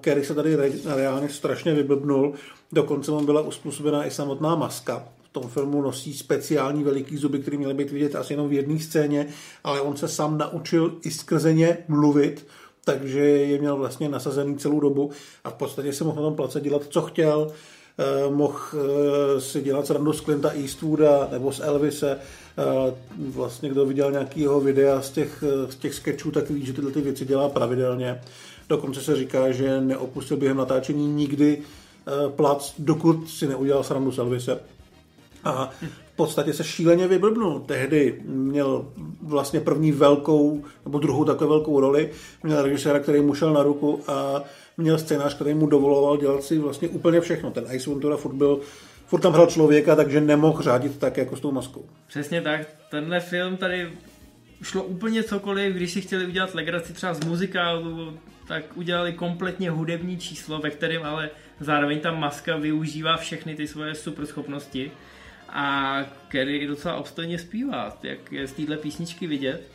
Kerry 0.00 0.24
se 0.24 0.34
tady 0.34 0.56
reálně 0.86 1.28
strašně 1.28 1.74
vyblbnul, 1.74 2.34
dokonce 2.72 3.10
mu 3.10 3.20
byla 3.20 3.40
uspůsobená 3.40 4.06
i 4.06 4.10
samotná 4.10 4.54
maska 4.54 5.06
tom 5.32 5.48
filmu 5.48 5.82
nosí 5.82 6.14
speciální 6.14 6.84
veliký 6.84 7.16
zuby, 7.16 7.38
které 7.38 7.56
měly 7.56 7.74
být 7.74 7.90
vidět 7.90 8.16
asi 8.16 8.32
jenom 8.32 8.48
v 8.48 8.52
jedné 8.52 8.78
scéně, 8.78 9.26
ale 9.64 9.80
on 9.80 9.96
se 9.96 10.08
sám 10.08 10.38
naučil 10.38 10.94
i 11.02 11.10
skrze 11.10 11.54
ně 11.54 11.78
mluvit, 11.88 12.46
takže 12.84 13.20
je 13.20 13.58
měl 13.58 13.76
vlastně 13.76 14.08
nasazený 14.08 14.56
celou 14.56 14.80
dobu 14.80 15.10
a 15.44 15.50
v 15.50 15.54
podstatě 15.54 15.92
se 15.92 16.04
mohl 16.04 16.22
na 16.22 16.28
tom 16.28 16.36
place 16.36 16.60
dělat, 16.60 16.82
co 16.88 17.02
chtěl. 17.02 17.52
Eh, 18.00 18.30
mohl 18.30 18.58
eh, 18.74 19.40
si 19.40 19.62
dělat 19.62 19.86
srandu 19.86 20.12
z 20.12 20.20
Clinta 20.20 20.50
Eastwooda 20.50 21.28
nebo 21.32 21.52
z 21.52 21.60
Elvise. 21.60 22.18
Eh, 22.58 22.94
vlastně 23.18 23.68
kdo 23.68 23.86
viděl 23.86 24.12
nějaký 24.12 24.40
jeho 24.40 24.60
videa 24.60 25.02
z 25.02 25.10
těch, 25.10 25.44
z 25.70 25.76
těch 25.76 25.94
sketchů, 25.94 26.30
tak 26.30 26.50
ví, 26.50 26.66
že 26.66 26.72
tyhle 26.72 26.90
ty 26.90 27.00
věci 27.00 27.24
dělá 27.24 27.48
pravidelně. 27.48 28.20
Dokonce 28.68 29.00
se 29.00 29.16
říká, 29.16 29.50
že 29.50 29.80
neopustil 29.80 30.36
během 30.36 30.56
natáčení 30.56 31.08
nikdy 31.08 31.62
plac, 32.36 32.74
dokud 32.78 33.30
si 33.30 33.46
neudělal 33.46 33.84
srandu 33.84 34.12
z 34.12 34.18
Elvise. 34.18 34.60
A 35.44 35.70
v 36.12 36.16
podstatě 36.16 36.52
se 36.52 36.64
šíleně 36.64 37.08
vyblbnul. 37.08 37.60
Tehdy 37.60 38.20
měl 38.24 38.92
vlastně 39.22 39.60
první 39.60 39.92
velkou, 39.92 40.64
nebo 40.84 40.98
druhou 40.98 41.24
takovou 41.24 41.50
velkou 41.50 41.80
roli. 41.80 42.10
Měl 42.42 42.62
režiséra, 42.62 42.98
který 42.98 43.20
mu 43.20 43.34
šel 43.34 43.52
na 43.52 43.62
ruku 43.62 44.02
a 44.08 44.42
měl 44.76 44.98
scénář, 44.98 45.34
který 45.34 45.54
mu 45.54 45.66
dovoloval 45.66 46.16
dělat 46.16 46.42
si 46.42 46.58
vlastně 46.58 46.88
úplně 46.88 47.20
všechno. 47.20 47.50
Ten 47.50 47.64
Ice 47.72 47.90
Ventura 47.90 48.16
furt 48.16 48.34
byl 48.34 48.60
furt 49.06 49.20
tam 49.20 49.32
hrál 49.32 49.46
člověka, 49.46 49.96
takže 49.96 50.20
nemohl 50.20 50.62
řádit 50.62 50.98
tak 50.98 51.16
jako 51.16 51.36
s 51.36 51.40
tou 51.40 51.52
maskou. 51.52 51.84
Přesně 52.06 52.42
tak. 52.42 52.60
Tenhle 52.90 53.20
film 53.20 53.56
tady 53.56 53.92
šlo 54.62 54.84
úplně 54.84 55.22
cokoliv, 55.22 55.76
když 55.76 55.92
si 55.92 56.00
chtěli 56.00 56.26
udělat 56.26 56.54
legraci 56.54 56.92
třeba 56.92 57.14
z 57.14 57.24
muzikálu, 57.24 58.12
tak 58.48 58.64
udělali 58.74 59.12
kompletně 59.12 59.70
hudební 59.70 60.18
číslo, 60.18 60.58
ve 60.58 60.70
kterém 60.70 61.02
ale 61.02 61.30
zároveň 61.60 62.00
ta 62.00 62.12
maska 62.12 62.56
využívá 62.56 63.16
všechny 63.16 63.54
ty 63.54 63.68
svoje 63.68 63.94
super 63.94 64.26
schopnosti 64.26 64.90
a 65.52 65.96
Kerry 66.28 66.66
docela 66.66 66.94
obstojně 66.94 67.38
zpívá, 67.38 67.98
jak 68.02 68.32
je 68.32 68.46
z 68.46 68.52
téhle 68.52 68.76
písničky 68.76 69.26
vidět. 69.26 69.68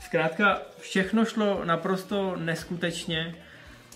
Zkrátka 0.00 0.62
všechno 0.80 1.24
šlo 1.24 1.64
naprosto 1.64 2.36
neskutečně. 2.36 3.34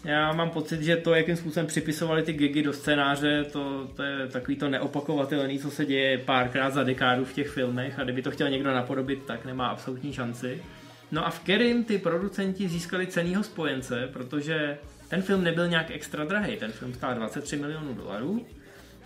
Já 0.04 0.32
mám 0.32 0.50
pocit, 0.50 0.82
že 0.82 0.96
to, 0.96 1.14
jakým 1.14 1.36
způsobem 1.36 1.66
připisovali 1.66 2.22
ty 2.22 2.32
gigy 2.32 2.62
do 2.62 2.72
scénáře, 2.72 3.44
to, 3.44 3.88
to 3.96 4.02
je 4.02 4.26
takový 4.26 4.56
to 4.56 4.68
neopakovatelný, 4.68 5.58
co 5.58 5.70
se 5.70 5.86
děje 5.86 6.18
párkrát 6.18 6.70
za 6.70 6.82
dekádu 6.82 7.24
v 7.24 7.32
těch 7.32 7.48
filmech 7.48 7.98
a 7.98 8.04
kdyby 8.04 8.22
to 8.22 8.30
chtěl 8.30 8.50
někdo 8.50 8.74
napodobit, 8.74 9.24
tak 9.26 9.44
nemá 9.44 9.66
absolutní 9.66 10.12
šanci. 10.12 10.62
No 11.10 11.26
a 11.26 11.30
v 11.30 11.40
Kerim 11.40 11.84
ty 11.84 11.98
producenti 11.98 12.68
získali 12.68 13.06
cenýho 13.06 13.42
spojence, 13.42 14.08
protože 14.12 14.78
ten 15.08 15.22
film 15.22 15.44
nebyl 15.44 15.68
nějak 15.68 15.90
extra 15.90 16.24
drahý, 16.24 16.56
ten 16.56 16.72
film 16.72 16.94
stál 16.94 17.14
23 17.14 17.56
milionů 17.56 17.94
dolarů 17.94 18.46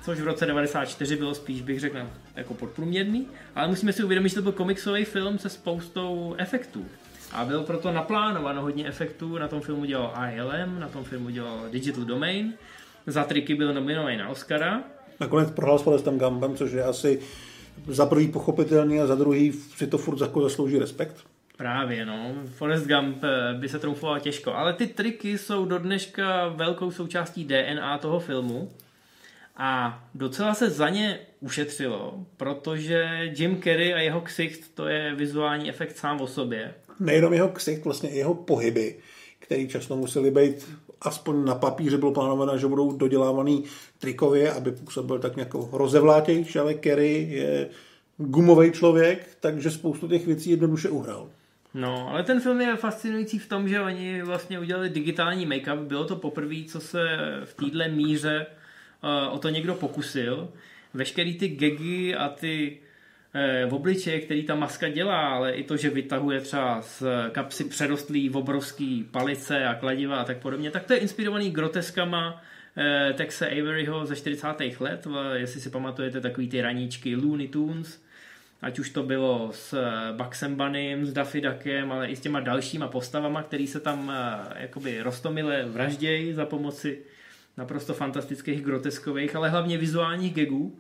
což 0.07 0.21
v 0.21 0.25
roce 0.25 0.47
94 0.47 1.17
bylo 1.17 1.35
spíš, 1.35 1.63
bych 1.63 1.81
řekl, 1.81 1.99
jako 2.37 2.55
podprůměrný, 2.55 3.27
ale 3.55 3.69
musíme 3.69 3.93
si 3.93 4.05
uvědomit, 4.05 4.29
že 4.29 4.35
to 4.35 4.43
byl 4.43 4.53
komiksový 4.53 5.05
film 5.05 5.39
se 5.39 5.49
spoustou 5.49 6.35
efektů. 6.39 6.85
A 7.33 7.45
byl 7.45 7.63
proto 7.63 7.93
naplánováno 7.93 8.63
hodně 8.63 8.87
efektů, 8.87 9.39
na 9.39 9.49
tom 9.49 9.61
filmu 9.61 9.85
dělal 9.85 10.15
ILM, 10.35 10.81
na 10.81 10.89
tom 10.89 11.05
filmu 11.05 11.31
dělal 11.31 11.61
Digital 11.71 12.05
Domain, 12.05 12.55
za 13.07 13.25
triky 13.25 13.55
byl 13.55 13.75
nominovaný 13.75 14.17
na 14.17 14.29
Oscara. 14.29 14.83
Nakonec 15.21 15.51
prohrál 15.51 15.79
s 15.79 15.83
Forrestem 15.83 16.19
Gumpem, 16.19 16.57
což 16.57 16.73
je 16.73 16.85
asi 16.85 17.21
za 17.87 18.07
prvý 18.07 18.29
pochopitelný 18.29 19.01
a 19.01 19.07
za 19.07 19.15
druhý 19.15 19.53
si 19.53 19.87
to 19.87 19.99
furt 19.99 20.19
zaslouží 20.19 20.79
respekt. 20.79 21.17
Právě, 21.57 22.07
no. 22.07 22.33
Forrest 22.47 22.87
Gump 22.87 23.25
eh, 23.25 23.55
by 23.55 23.69
se 23.69 23.79
troufoval 23.79 24.21
těžko, 24.21 24.55
ale 24.55 24.73
ty 24.73 24.87
triky 24.87 25.39
jsou 25.39 25.65
do 25.65 25.79
dneška 25.79 26.49
velkou 26.49 26.91
součástí 26.91 27.45
DNA 27.45 27.99
toho 27.99 28.21
filmu. 28.21 28.71
A 29.57 30.03
docela 30.15 30.55
se 30.55 30.71
za 30.71 30.89
ně 30.89 31.19
ušetřilo, 31.41 32.27
protože 32.37 33.31
Jim 33.37 33.63
Carrey 33.63 33.95
a 33.95 33.99
jeho 33.99 34.21
ksicht, 34.21 34.75
to 34.75 34.89
je 34.89 35.15
vizuální 35.15 35.69
efekt 35.69 35.97
sám 35.97 36.21
o 36.21 36.27
sobě. 36.27 36.75
Nejenom 37.01 37.33
jeho 37.33 37.49
ksicht, 37.49 37.85
vlastně 37.85 38.11
i 38.11 38.19
jeho 38.19 38.35
pohyby, 38.35 38.97
který 39.39 39.69
často 39.69 39.97
museli 39.97 40.31
být 40.31 40.69
aspoň 41.01 41.45
na 41.45 41.55
papíře 41.55 41.99
bylo 41.99 42.13
plánované, 42.13 42.59
že 42.59 42.67
budou 42.67 42.93
dodělávaný 42.93 43.65
trikově, 43.99 44.53
aby 44.53 44.73
působil 44.73 45.19
tak 45.19 45.37
nějak 45.37 45.55
rozevlátější, 45.73 46.59
ale 46.59 46.75
Kerry 46.75 47.29
je 47.31 47.69
gumový 48.17 48.73
člověk, 48.73 49.29
takže 49.41 49.71
spoustu 49.71 50.09
těch 50.09 50.27
věcí 50.27 50.51
jednoduše 50.51 50.89
uhrál. 50.89 51.29
No, 51.75 52.09
ale 52.11 52.23
ten 52.23 52.41
film 52.41 52.61
je 52.61 52.77
fascinující 52.77 53.39
v 53.39 53.49
tom, 53.49 53.69
že 53.69 53.81
oni 53.81 54.23
vlastně 54.23 54.59
udělali 54.59 54.89
digitální 54.89 55.47
make-up. 55.47 55.87
Bylo 55.87 56.05
to 56.05 56.17
poprvé, 56.17 56.57
co 56.69 56.81
se 56.81 57.19
v 57.45 57.55
této 57.55 57.95
míře 57.95 58.47
o 59.31 59.39
to 59.39 59.49
někdo 59.49 59.75
pokusil. 59.75 60.49
Veškerý 60.95 61.35
ty 61.39 61.49
gegy 61.49 62.15
a 62.15 62.29
ty 62.29 62.79
e, 63.35 63.67
v 63.67 63.75
obliče, 63.75 64.21
který 64.21 64.43
ta 64.43 64.55
maska 64.55 64.89
dělá, 64.89 65.29
ale 65.29 65.53
i 65.53 65.65
to, 65.65 65.77
že 65.77 65.91
vytahuje 65.91 66.41
třeba 66.41 66.83
z 66.83 67.03
kapsy 67.33 67.65
přerostlý 67.65 68.29
v 68.29 68.37
obrovský 68.37 69.09
palice 69.11 69.67
a 69.67 69.75
kladiva 69.75 70.17
a 70.17 70.25
tak 70.25 70.39
podobně, 70.39 70.71
tak 70.71 70.85
to 70.85 70.93
je 70.93 70.99
inspirovaný 70.99 71.51
groteskama 71.51 72.43
e, 72.77 73.13
Texe 73.13 73.51
Averyho 73.51 74.07
ze 74.07 74.17
40. 74.17 74.47
let, 74.81 75.07
jestli 75.35 75.61
si 75.61 75.71
pamatujete 75.71 76.21
takový 76.21 76.49
ty 76.49 76.63
raníčky 76.63 77.17
Looney 77.17 77.49
Tunes, 77.49 78.03
ať 78.63 78.79
už 78.79 78.91
to 78.91 79.03
bylo 79.03 79.51
s 79.53 79.73
e, 79.73 80.13
Bugsem 80.13 80.57
Bunnym, 80.57 81.07
s 81.07 81.13
Daffy 81.13 81.41
Duckem, 81.41 81.93
ale 81.93 82.09
i 82.09 82.17
s 82.17 82.21
těma 82.21 82.41
dalšíma 82.41 82.89
postavama, 82.89 83.43
který 83.43 83.67
se 83.67 83.81
tam 83.81 84.13
jakoby 84.57 85.03
roztomile 85.03 85.65
vraždějí 85.65 86.33
za 86.33 86.47
pomoci 86.47 86.99
naprosto 87.57 87.95
fantastických, 87.95 88.63
groteskových, 88.63 89.37
ale 89.37 89.51
hlavně 89.51 89.79
vizuálních 89.79 90.35
gegů, 90.35 90.79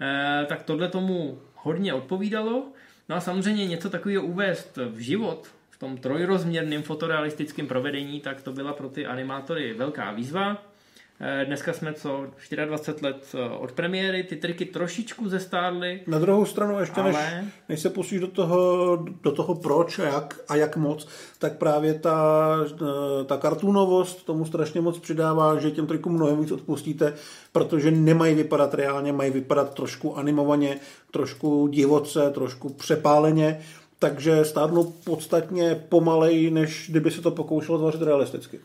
eh, 0.00 0.46
tak 0.48 0.62
tohle 0.62 0.88
tomu 0.88 1.38
hodně 1.54 1.94
odpovídalo. 1.94 2.72
No 3.08 3.16
a 3.16 3.20
samozřejmě 3.20 3.66
něco 3.66 3.90
takového 3.90 4.24
uvést 4.24 4.78
v 4.90 4.98
život, 4.98 5.48
v 5.70 5.78
tom 5.78 5.96
trojrozměrném 5.96 6.82
fotorealistickém 6.82 7.66
provedení, 7.66 8.20
tak 8.20 8.42
to 8.42 8.52
byla 8.52 8.72
pro 8.72 8.88
ty 8.88 9.06
animátory 9.06 9.74
velká 9.74 10.12
výzva. 10.12 10.71
Eh, 11.20 11.44
dneska 11.44 11.72
jsme 11.72 11.94
co 11.94 12.26
24 12.66 13.04
let 13.04 13.26
eh, 13.34 13.56
od 13.58 13.72
premiéry, 13.72 14.22
ty 14.22 14.36
triky 14.36 14.64
trošičku 14.64 15.28
zestárly. 15.28 16.00
Na 16.06 16.18
druhou 16.18 16.44
stranu 16.44 16.80
ještě 16.80 17.00
ale... 17.00 17.12
než, 17.12 17.44
než 17.68 17.80
se 17.80 17.90
pustíš 17.90 18.20
do 18.20 18.26
toho, 18.26 18.96
do 19.22 19.32
toho 19.32 19.54
proč 19.54 19.98
a 19.98 20.02
jak, 20.02 20.40
a 20.48 20.56
jak 20.56 20.76
moc, 20.76 21.08
tak 21.38 21.58
právě 21.58 21.94
ta, 21.94 22.56
eh, 22.72 23.24
ta 23.24 23.36
kartunovost 23.36 24.24
tomu 24.24 24.44
strašně 24.44 24.80
moc 24.80 24.98
přidává, 24.98 25.58
že 25.58 25.70
těm 25.70 25.86
trikům 25.86 26.12
mnohem 26.12 26.40
víc 26.40 26.52
odpustíte, 26.52 27.14
protože 27.52 27.90
nemají 27.90 28.34
vypadat 28.34 28.74
reálně, 28.74 29.12
mají 29.12 29.30
vypadat 29.30 29.74
trošku 29.74 30.18
animovaně, 30.18 30.78
trošku 31.10 31.68
divoce, 31.68 32.30
trošku 32.30 32.68
přepáleně 32.68 33.60
takže 34.02 34.44
stárnou 34.44 34.92
podstatně 35.04 35.74
pomaleji, 35.74 36.50
než 36.50 36.86
kdyby 36.90 37.10
se 37.10 37.22
to 37.22 37.30
pokoušelo 37.30 37.78
tvořit 37.78 38.02
realisticky. 38.02 38.60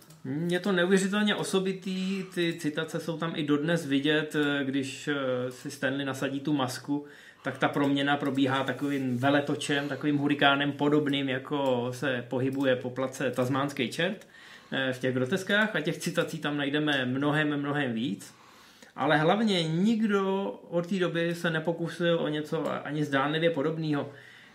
Je 0.49 0.59
to 0.59 0.71
neuvěřitelně 0.71 1.35
osobitý, 1.35 2.23
ty 2.35 2.53
citace 2.53 2.99
jsou 2.99 3.17
tam 3.17 3.33
i 3.35 3.43
dodnes 3.43 3.85
vidět, 3.85 4.35
eh, 4.35 4.63
když 4.63 5.07
eh, 5.07 5.15
si 5.51 5.71
Stanley 5.71 6.05
nasadí 6.05 6.39
tu 6.39 6.53
masku, 6.53 7.05
tak 7.43 7.57
ta 7.57 7.67
proměna 7.67 8.17
probíhá 8.17 8.63
takovým 8.63 9.17
veletočem, 9.17 9.89
takovým 9.89 10.17
hurikánem 10.17 10.71
podobným, 10.71 11.29
jako 11.29 11.89
se 11.91 12.25
pohybuje 12.27 12.75
po 12.75 12.89
place 12.89 13.31
Tazmánský 13.31 13.89
čert 13.89 14.27
eh, 14.71 14.93
v 14.93 14.99
těch 14.99 15.13
groteskách 15.13 15.75
a 15.75 15.81
těch 15.81 15.97
citací 15.97 16.39
tam 16.39 16.57
najdeme 16.57 17.05
mnohem, 17.05 17.59
mnohem 17.59 17.93
víc. 17.93 18.33
Ale 18.95 19.17
hlavně 19.17 19.63
nikdo 19.63 20.51
od 20.69 20.87
té 20.87 20.99
doby 20.99 21.35
se 21.35 21.49
nepokusil 21.49 22.19
o 22.19 22.27
něco 22.27 22.85
ani 22.85 23.05
zdánlivě 23.05 23.49
podobného. 23.49 24.11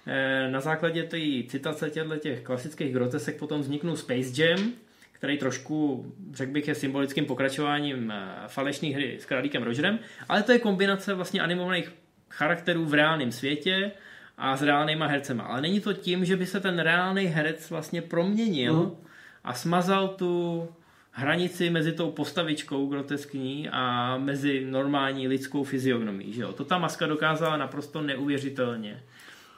Eh, 0.06 0.48
na 0.50 0.60
základě 0.60 1.02
té 1.02 1.18
citace 1.48 1.90
těch 2.20 2.40
klasických 2.42 2.92
grotesek 2.92 3.38
potom 3.38 3.60
vzniknul 3.60 3.96
Space 3.96 4.42
Jam, 4.42 4.72
který 5.12 5.38
trošku, 5.38 6.06
řekl 6.32 6.52
bych, 6.52 6.68
je 6.68 6.74
symbolickým 6.74 7.26
pokračováním 7.26 8.10
eh, 8.10 8.24
falešné 8.46 8.88
hry 8.88 9.18
s 9.20 9.24
králíkem 9.24 9.62
Rogerem, 9.62 9.98
ale 10.28 10.42
to 10.42 10.52
je 10.52 10.58
kombinace 10.58 11.14
vlastně 11.14 11.40
animovaných 11.40 11.92
charakterů 12.30 12.84
v 12.84 12.94
reálném 12.94 13.32
světě 13.32 13.90
a 14.38 14.56
s 14.56 14.62
reálnýma 14.62 15.06
hercema. 15.06 15.44
Ale 15.44 15.60
není 15.60 15.80
to 15.80 15.92
tím, 15.92 16.24
že 16.24 16.36
by 16.36 16.46
se 16.46 16.60
ten 16.60 16.78
reálný 16.78 17.24
herec 17.24 17.70
vlastně 17.70 18.02
proměnil 18.02 18.74
uh-huh. 18.74 18.96
a 19.44 19.54
smazal 19.54 20.08
tu 20.08 20.68
hranici 21.10 21.70
mezi 21.70 21.92
tou 21.92 22.10
postavičkou 22.10 22.86
groteskní 22.86 23.68
a 23.72 24.16
mezi 24.18 24.66
normální 24.70 25.28
lidskou 25.28 25.64
fyziognomí. 25.64 26.32
Že 26.32 26.42
jo? 26.42 26.52
To 26.52 26.64
ta 26.64 26.78
maska 26.78 27.06
dokázala 27.06 27.56
naprosto 27.56 28.02
neuvěřitelně 28.02 29.02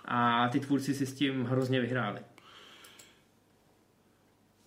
a 0.05 0.49
ty 0.49 0.61
tvůrci 0.61 0.95
si 0.95 1.07
s 1.07 1.15
tím 1.15 1.45
hrozně 1.45 1.81
vyhráli. 1.81 2.21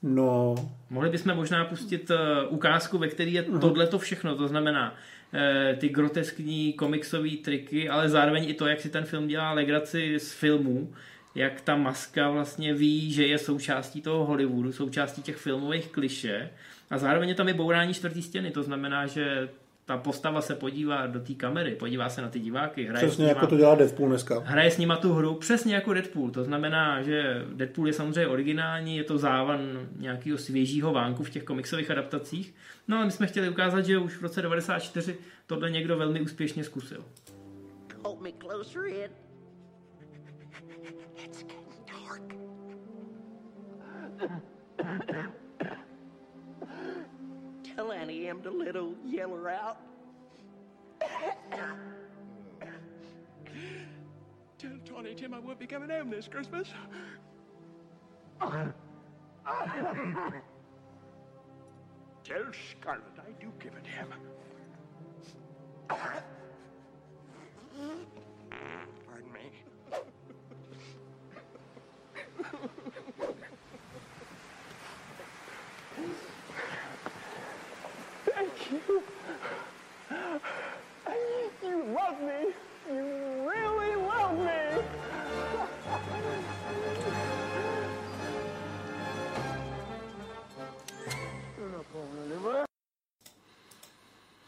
No. 0.02 0.56
Mohli 0.90 1.10
bychom 1.10 1.36
možná 1.36 1.66
pustit 1.66 2.12
eh, 2.12 2.48
ukázku, 2.48 2.98
ve 2.98 3.08
které 3.08 3.30
je 3.30 3.42
mhm. 3.42 3.60
tohle 3.60 3.88
to 3.88 4.00
všechno, 4.00 4.36
to 4.36 4.48
znamená 4.48 4.96
eh, 5.34 5.78
ty 5.80 5.90
groteskní 5.90 6.74
komiksové 6.74 7.30
triky, 7.44 7.90
ale 7.90 8.10
zároveň 8.10 8.50
i 8.50 8.54
to, 8.54 8.68
jak 8.68 8.82
si 8.82 8.90
ten 8.90 9.04
film 9.04 9.28
dělá 9.28 9.52
legraci 9.52 10.20
z 10.20 10.34
filmů, 10.34 10.94
jak 11.36 11.62
ta 11.62 11.76
maska 11.76 12.30
vlastně 12.30 12.74
ví, 12.74 13.14
že 13.14 13.28
je 13.28 13.38
součástí 13.38 14.02
toho 14.02 14.26
Hollywoodu, 14.26 14.72
součástí 14.72 15.22
těch 15.22 15.38
filmových 15.38 15.88
kliše 15.88 16.50
a 16.90 16.98
zároveň 16.98 17.30
je 17.30 17.36
tam 17.36 17.50
i 17.50 17.54
bourání 17.54 17.94
čtvrtý 17.94 18.22
stěny, 18.22 18.52
to 18.52 18.64
znamená, 18.64 19.08
že 19.08 19.50
ta 19.88 19.98
postava 19.98 20.42
se 20.42 20.56
podívá 20.56 21.08
do 21.08 21.20
té 21.20 21.34
kamery, 21.34 21.76
podívá 21.76 22.10
se 22.10 22.22
na 22.22 22.30
ty 22.30 22.40
diváky, 22.40 22.86
hraje 22.86 23.08
Přesně 23.08 23.16
s 23.16 23.18
nima, 23.18 23.30
jako 23.30 23.48
to 23.48 23.58
dělá 23.58 23.76
Deadpool 23.76 24.10
dneska. 24.10 24.40
Hraje 24.40 24.72
s 24.72 24.78
nima 24.78 24.98
tu 24.98 25.14
hru, 25.14 25.36
přesně 25.36 25.76
jako 25.76 25.94
Deadpool. 25.94 26.32
To 26.32 26.44
znamená, 26.44 27.02
že 27.02 27.46
Deadpool 27.54 27.88
je 27.88 27.94
samozřejmě 27.94 28.28
originální, 28.28 28.98
je 28.98 29.04
to 29.04 29.18
závan 29.18 29.60
nějakého 29.96 30.38
svěžího 30.38 30.94
vánku 30.94 31.24
v 31.24 31.30
těch 31.30 31.44
komiksových 31.44 31.92
adaptacích. 31.92 32.56
No 32.88 32.98
ale 32.98 33.06
my 33.06 33.12
jsme 33.12 33.28
chtěli 33.28 33.50
ukázat, 33.50 33.86
že 33.86 33.98
už 33.98 34.18
v 34.18 34.22
roce 34.22 34.42
94 34.42 35.18
tohle 35.46 35.72
někdo 35.72 35.98
velmi 35.98 36.22
úspěšně 36.22 36.64
zkusil. 36.64 37.06
Hold 38.04 38.22
me 38.22 38.32
Delaney 47.88 48.28
M. 48.28 48.42
DeLittle 48.42 48.96
yell 49.06 49.30
her 49.30 49.48
out. 49.48 49.78
Tell 54.58 54.72
Tiny 54.86 55.16
Tim 55.16 55.34
I 55.34 55.40
won't 55.40 55.58
be 55.58 55.68
coming 55.68 55.90
home 55.90 56.10
this 56.10 56.28
Christmas. 56.28 56.68
Tell 58.42 58.74
Scarlet 62.72 63.04
I 63.20 63.32
do 63.40 63.54
give 63.58 63.72
it 63.74 63.88
him. 63.88 64.10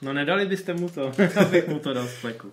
No 0.10 0.14
nedali 0.14 0.46
byste 0.46 0.74
mu 0.74 0.90
to, 0.90 1.12
abych 1.36 1.68
mu 1.68 1.80
to 1.80 1.94
dal 1.94 2.08
z 2.08 2.18
pleku. 2.22 2.52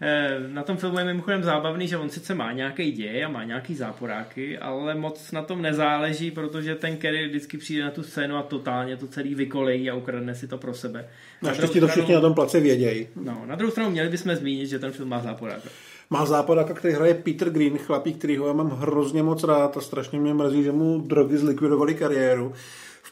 Eh, 0.00 0.40
na 0.48 0.62
tom 0.62 0.76
filmu 0.76 0.98
je 0.98 1.04
mimochodem 1.04 1.42
zábavný, 1.42 1.88
že 1.88 1.96
on 1.96 2.10
sice 2.10 2.34
má 2.34 2.52
nějaký 2.52 2.92
děj 2.92 3.24
a 3.24 3.28
má 3.28 3.44
nějaký 3.44 3.74
záporáky, 3.74 4.58
ale 4.58 4.94
moc 4.94 5.32
na 5.32 5.42
tom 5.42 5.62
nezáleží, 5.62 6.30
protože 6.30 6.74
ten 6.74 6.96
Kerry 6.96 7.28
vždycky 7.28 7.58
přijde 7.58 7.84
na 7.84 7.90
tu 7.90 8.02
scénu 8.02 8.36
a 8.36 8.42
totálně 8.42 8.96
to 8.96 9.06
celý 9.06 9.34
vykolejí 9.34 9.90
a 9.90 9.94
ukradne 9.94 10.34
si 10.34 10.48
to 10.48 10.58
pro 10.58 10.74
sebe. 10.74 11.08
Naštěstí 11.42 11.80
to 11.80 11.88
všichni 11.88 12.14
na 12.14 12.20
tom 12.20 12.34
place 12.34 12.60
vědějí. 12.60 13.08
No, 13.16 13.44
na 13.46 13.54
druhou 13.54 13.70
stranu 13.70 13.90
měli 13.90 14.08
bychom 14.08 14.36
zmínit, 14.36 14.66
že 14.66 14.78
ten 14.78 14.92
film 14.92 15.08
má 15.08 15.20
záporáka. 15.20 15.68
Má 16.10 16.26
západáka, 16.26 16.74
který 16.74 16.94
hraje 16.94 17.14
Peter 17.14 17.50
Green, 17.50 17.78
chlapík, 17.78 18.18
který 18.18 18.36
ho 18.36 18.46
já 18.46 18.52
mám 18.52 18.70
hrozně 18.70 19.22
moc 19.22 19.44
rád 19.44 19.76
a 19.76 19.80
strašně 19.80 20.20
mě 20.20 20.34
mrzí, 20.34 20.62
že 20.62 20.72
mu 20.72 21.00
drogy 21.00 21.36
zlikvidovali 21.36 21.94
kariéru. 21.94 22.52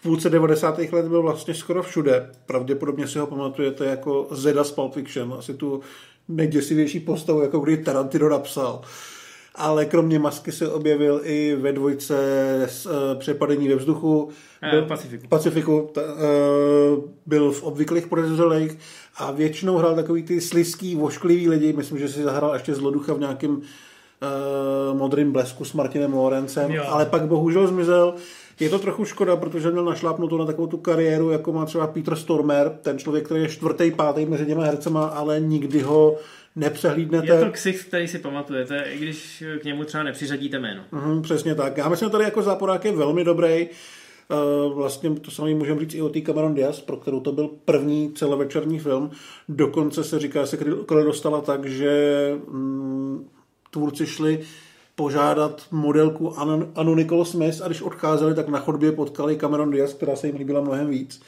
V 0.03 0.05
půlce 0.05 0.31
90. 0.31 0.79
let 0.79 1.09
byl 1.09 1.23
vlastně 1.23 1.55
skoro 1.55 1.83
všude. 1.83 2.31
Pravděpodobně 2.47 3.07
si 3.07 3.19
ho 3.19 3.27
pamatujete 3.27 3.85
jako 3.87 4.27
Zeda 4.31 4.65
z 4.65 4.73
Pulp 4.73 4.95
Fiction, 4.95 5.35
asi 5.39 5.55
tu 5.55 5.81
nejděsivější 6.29 7.01
postavu, 7.01 7.43
jako 7.43 7.59
kdy 7.59 7.77
Tarantino 7.77 8.29
napsal. 8.29 8.81
Ale 9.55 9.85
kromě 9.85 10.19
masky 10.19 10.53
se 10.53 10.69
objevil 10.69 11.21
i 11.25 11.57
ve 11.61 11.73
dvojce 11.73 12.17
s, 12.63 12.87
uh, 12.87 12.93
přepadení 13.19 13.69
ve 13.69 13.75
vzduchu. 13.75 14.29
Byl, 14.71 14.83
Pacifiku. 14.83 15.29
Pacifiku 15.29 15.81
uh, 15.81 17.05
byl 17.27 17.53
v 17.53 17.63
obvyklých 17.63 18.07
podezřelých 18.07 18.79
a 19.17 19.31
většinou 19.31 19.77
hrál 19.77 19.95
takový 19.95 20.23
ty 20.23 20.41
slizký, 20.41 20.95
vošklivý 20.95 21.49
lidi. 21.49 21.73
Myslím, 21.73 21.99
že 21.99 22.09
si 22.09 22.23
zahrál 22.23 22.55
ještě 22.55 22.75
zloducha 22.75 23.15
v 23.15 23.21
nějakém 23.21 23.51
uh, 23.51 24.99
modrým 24.99 25.33
blesku 25.33 25.65
s 25.65 25.73
Martinem 25.73 26.15
Lorencem, 26.15 26.71
jo. 26.71 26.85
ale 26.87 27.07
pak 27.07 27.27
bohužel 27.27 27.67
zmizel. 27.67 28.15
Je 28.63 28.71
to 28.71 28.79
trochu 28.79 29.05
škoda, 29.05 29.37
protože 29.37 29.71
měl 29.71 29.85
našlápnutou 29.85 30.39
na 30.39 30.47
takovou 30.47 30.67
tu 30.67 30.77
kariéru, 30.77 31.31
jako 31.31 31.53
má 31.53 31.67
třeba 31.67 31.87
Peter 31.87 32.17
Stormer, 32.17 32.79
ten 32.83 32.99
člověk, 32.99 33.25
který 33.25 33.43
je 33.43 33.49
čtvrtý, 33.49 33.91
pátý 33.91 34.27
mezi 34.27 34.47
těma 34.47 34.65
hercema, 34.65 35.07
ale 35.07 35.41
nikdy 35.41 35.81
ho 35.81 36.17
nepřehlídnete. 36.57 37.27
Je 37.27 37.41
to 37.41 37.51
ksich, 37.51 37.85
který 37.85 38.09
si 38.09 38.19
pamatujete, 38.19 38.85
i 38.93 38.99
když 38.99 39.45
k 39.61 39.65
němu 39.65 39.85
třeba 39.85 40.03
nepřiřadíte 40.03 40.59
jméno. 40.59 40.83
Mhm, 40.93 41.23
přesně 41.23 41.55
tak. 41.55 41.77
Já 41.77 41.89
myslím, 41.89 42.07
že 42.07 42.11
tady 42.13 42.25
jako 42.25 42.43
záporák 42.43 42.85
je 42.85 42.93
velmi 42.93 43.25
dobrý. 43.25 43.69
Vlastně 44.75 45.11
to 45.11 45.31
samé 45.31 45.55
můžeme 45.55 45.81
říct 45.81 45.95
i 45.95 46.03
o 46.03 46.09
té 46.09 46.21
Cameron 46.21 46.55
Diaz, 46.55 46.81
pro 46.81 46.97
kterou 46.97 47.21
to 47.21 47.33
byl 47.33 47.51
první 47.65 48.13
celovečerní 48.13 48.79
film. 48.79 49.11
Dokonce 49.49 50.05
se 50.05 50.19
říká, 50.19 50.47
se 50.47 50.57
kdy 50.57 50.71
dostala 50.89 51.41
tak, 51.41 51.67
že 51.67 51.93
mm, 52.49 53.29
tvůrci 53.71 54.07
šli 54.07 54.41
požádat 55.03 55.63
modelku 55.71 56.39
Anu 56.75 56.95
Nicole 56.95 57.25
Smith 57.25 57.63
a 57.63 57.67
když 57.67 57.83
odcházeli, 57.83 58.35
tak 58.35 58.49
na 58.49 58.59
chodbě 58.59 58.93
potkali 58.93 59.37
Cameron 59.37 59.71
Diaz, 59.71 59.95
která 59.95 60.17
se 60.17 60.27
jim 60.27 60.37
líbila 60.37 60.61
mnohem 60.61 60.89
víc. 60.89 61.23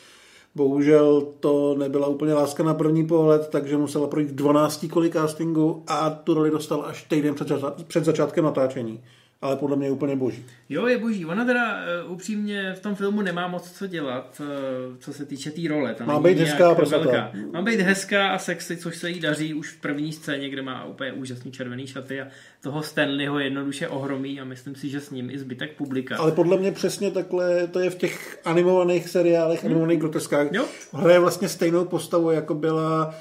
Bohužel 0.54 1.26
to 1.40 1.74
nebyla 1.78 2.06
úplně 2.06 2.34
láska 2.34 2.62
na 2.62 2.74
první 2.74 3.06
pohled, 3.06 3.48
takže 3.48 3.76
musela 3.76 4.06
projít 4.06 4.30
12 4.30 4.86
kolik 4.92 5.12
castingu 5.12 5.82
a 5.86 6.10
tu 6.10 6.34
roli 6.34 6.50
dostal 6.50 6.84
až 6.86 7.02
týden 7.02 7.34
před, 7.34 7.48
před 7.86 8.04
začátkem 8.04 8.44
natáčení 8.44 9.00
ale 9.44 9.56
podle 9.56 9.76
mě 9.76 9.86
je 9.86 9.90
úplně 9.90 10.16
boží. 10.16 10.44
Jo, 10.68 10.86
je 10.86 10.98
boží. 10.98 11.26
Ona 11.26 11.44
teda 11.44 11.78
uh, 12.04 12.12
upřímně 12.12 12.74
v 12.74 12.80
tom 12.80 12.94
filmu 12.94 13.22
nemá 13.22 13.48
moc 13.48 13.72
co 13.72 13.86
dělat, 13.86 14.40
uh, 14.40 14.96
co 14.98 15.12
se 15.12 15.24
týče 15.24 15.50
té 15.50 15.54
tý 15.56 15.68
role. 15.68 15.94
Tam 15.94 16.06
má 16.06 16.20
být 16.20 16.38
hezká 16.38 16.72
velká. 16.72 17.32
Má 17.52 17.62
být 17.62 17.80
hezká 17.80 18.28
a 18.28 18.38
sexy, 18.38 18.76
což 18.76 18.96
se 18.96 19.10
jí 19.10 19.20
daří 19.20 19.54
už 19.54 19.70
v 19.70 19.80
první 19.80 20.12
scéně, 20.12 20.48
kde 20.48 20.62
má 20.62 20.84
úplně 20.84 21.12
úžasný 21.12 21.52
červený 21.52 21.86
šaty 21.86 22.20
a 22.20 22.26
toho 22.62 22.82
Stanleyho 22.82 23.38
jednoduše 23.38 23.88
ohromí 23.88 24.40
a 24.40 24.44
myslím 24.44 24.74
si, 24.74 24.88
že 24.88 25.00
s 25.00 25.10
ním 25.10 25.30
i 25.30 25.38
zbytek 25.38 25.76
publika. 25.76 26.16
Ale 26.16 26.32
podle 26.32 26.56
mě 26.56 26.72
přesně 26.72 27.10
takhle 27.10 27.66
to 27.66 27.80
je 27.80 27.90
v 27.90 27.94
těch 27.94 28.40
animovaných 28.44 29.08
seriálech, 29.08 29.62
hmm. 29.62 29.72
animovaných 29.72 29.98
groteskách. 29.98 30.46
Jo. 30.52 30.64
Hraje 30.92 31.18
vlastně 31.20 31.48
stejnou 31.48 31.84
postavu, 31.84 32.30
jako 32.30 32.54
byla 32.54 33.14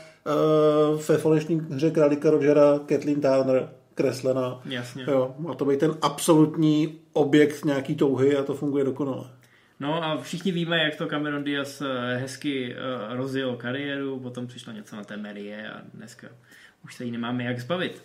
uh, 0.94 1.02
ve 1.02 1.18
falešní 1.18 1.62
hře 1.70 1.92
králíka 1.92 2.30
Rogera 2.30 2.80
Kathleen 2.86 3.22
Turner 3.22 3.70
kreslená. 3.96 4.62
Jasně. 4.66 5.06
Jo, 5.08 5.36
má 5.40 5.54
to 5.54 5.66
být 5.66 5.80
ten 5.80 5.98
absolutní 6.02 7.00
objekt 7.14 7.66
nějaký 7.66 7.96
touhy 7.96 8.38
a 8.38 8.44
to 8.44 8.54
funguje 8.54 8.84
dokonale. 8.84 9.30
No 9.80 10.04
a 10.04 10.22
všichni 10.22 10.52
víme, 10.52 10.84
jak 10.84 10.96
to 10.96 11.08
Cameron 11.08 11.44
Diaz 11.44 11.82
eh, 11.82 12.18
hezky 12.18 12.76
uh, 12.76 13.16
rozjel 13.16 13.56
kariéru, 13.56 14.20
potom 14.20 14.48
přišlo 14.48 14.74
něco 14.74 14.96
na 14.96 15.04
té 15.04 15.18
Merie 15.18 15.70
a 15.70 15.82
dneska 15.94 16.28
už 16.84 16.96
se 16.96 17.06
jí 17.06 17.12
nemáme 17.12 17.44
jak 17.44 17.60
zbavit. 17.60 18.04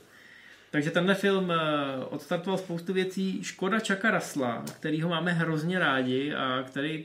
Takže 0.70 0.90
tenhle 0.90 1.14
film 1.14 1.44
uh, 1.44 1.54
odstartoval 2.10 2.58
spoustu 2.58 2.92
věcí. 2.92 3.44
Škoda 3.44 3.80
Čaka 3.80 4.10
Rasla, 4.10 4.64
který 4.76 5.02
ho 5.02 5.08
máme 5.10 5.32
hrozně 5.32 5.78
rádi 5.78 6.34
a 6.34 6.62
který 6.66 7.04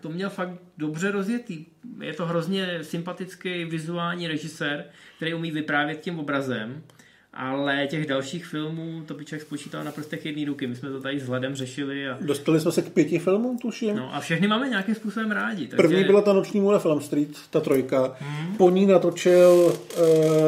to 0.00 0.08
měl 0.08 0.30
fakt 0.30 0.52
dobře 0.76 1.10
rozjetý. 1.10 1.66
Je 2.00 2.12
to 2.12 2.26
hrozně 2.26 2.84
sympatický 2.84 3.64
vizuální 3.64 4.28
režisér, 4.28 4.84
který 5.16 5.34
umí 5.34 5.50
vyprávět 5.50 6.00
tím 6.00 6.18
obrazem 6.18 6.82
ale 7.34 7.86
těch 7.86 8.06
dalších 8.06 8.46
filmů 8.46 9.02
to 9.06 9.14
by 9.14 9.24
člověk 9.24 9.46
spočítal 9.46 9.84
na 9.84 9.92
prstech 9.92 10.26
jedné 10.26 10.44
ruky. 10.44 10.66
My 10.66 10.76
jsme 10.76 10.90
to 10.90 11.00
tady 11.00 11.20
s 11.20 11.26
Hledem 11.26 11.54
řešili. 11.54 12.08
A... 12.08 12.18
Dostali 12.20 12.60
jsme 12.60 12.72
se 12.72 12.82
k 12.82 12.92
pěti 12.92 13.18
filmům, 13.18 13.58
tuším. 13.58 13.96
No 13.96 14.14
a 14.14 14.20
všechny 14.20 14.48
máme 14.48 14.68
nějakým 14.68 14.94
způsobem 14.94 15.30
rádi. 15.30 15.66
Takže... 15.66 15.76
První 15.76 16.04
byla 16.04 16.22
ta 16.22 16.32
noční 16.32 16.60
můle 16.60 16.78
Film 16.78 17.00
Street, 17.00 17.38
ta 17.50 17.60
trojka. 17.60 18.16
Hmm. 18.18 18.56
Po 18.56 18.70
ní 18.70 18.86
natočil 18.86 19.50
uh, 19.50 20.02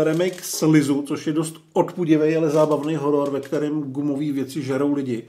remake 0.04 0.44
Slizu, 0.44 1.02
což 1.02 1.26
je 1.26 1.32
dost 1.32 1.56
odpudivý, 1.72 2.36
ale 2.36 2.50
zábavný 2.50 2.96
horor, 2.96 3.30
ve 3.30 3.40
kterém 3.40 3.82
gumový 3.82 4.32
věci 4.32 4.62
žerou 4.62 4.94
lidi. 4.94 5.24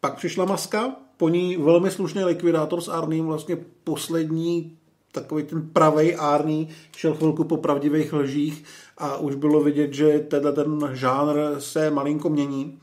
Pak 0.00 0.16
přišla 0.16 0.44
Maska, 0.44 0.96
po 1.16 1.28
ní 1.28 1.56
velmi 1.56 1.90
slušný 1.90 2.24
likvidátor 2.24 2.80
s 2.80 2.88
Arným, 2.88 3.26
vlastně 3.26 3.56
poslední 3.84 4.76
takový 5.20 5.42
ten 5.42 5.68
pravej 5.72 6.16
Arný 6.18 6.68
šel 6.96 7.14
chvilku 7.14 7.44
po 7.44 7.56
pravdivých 7.56 8.12
lžích 8.12 8.64
a 8.98 9.16
už 9.16 9.34
bylo 9.34 9.60
vidět, 9.60 9.94
že 9.94 10.18
tenhle 10.18 10.52
ten 10.52 10.90
žánr 10.92 11.36
se 11.58 11.90
malinko 11.90 12.28
mění. 12.28 12.78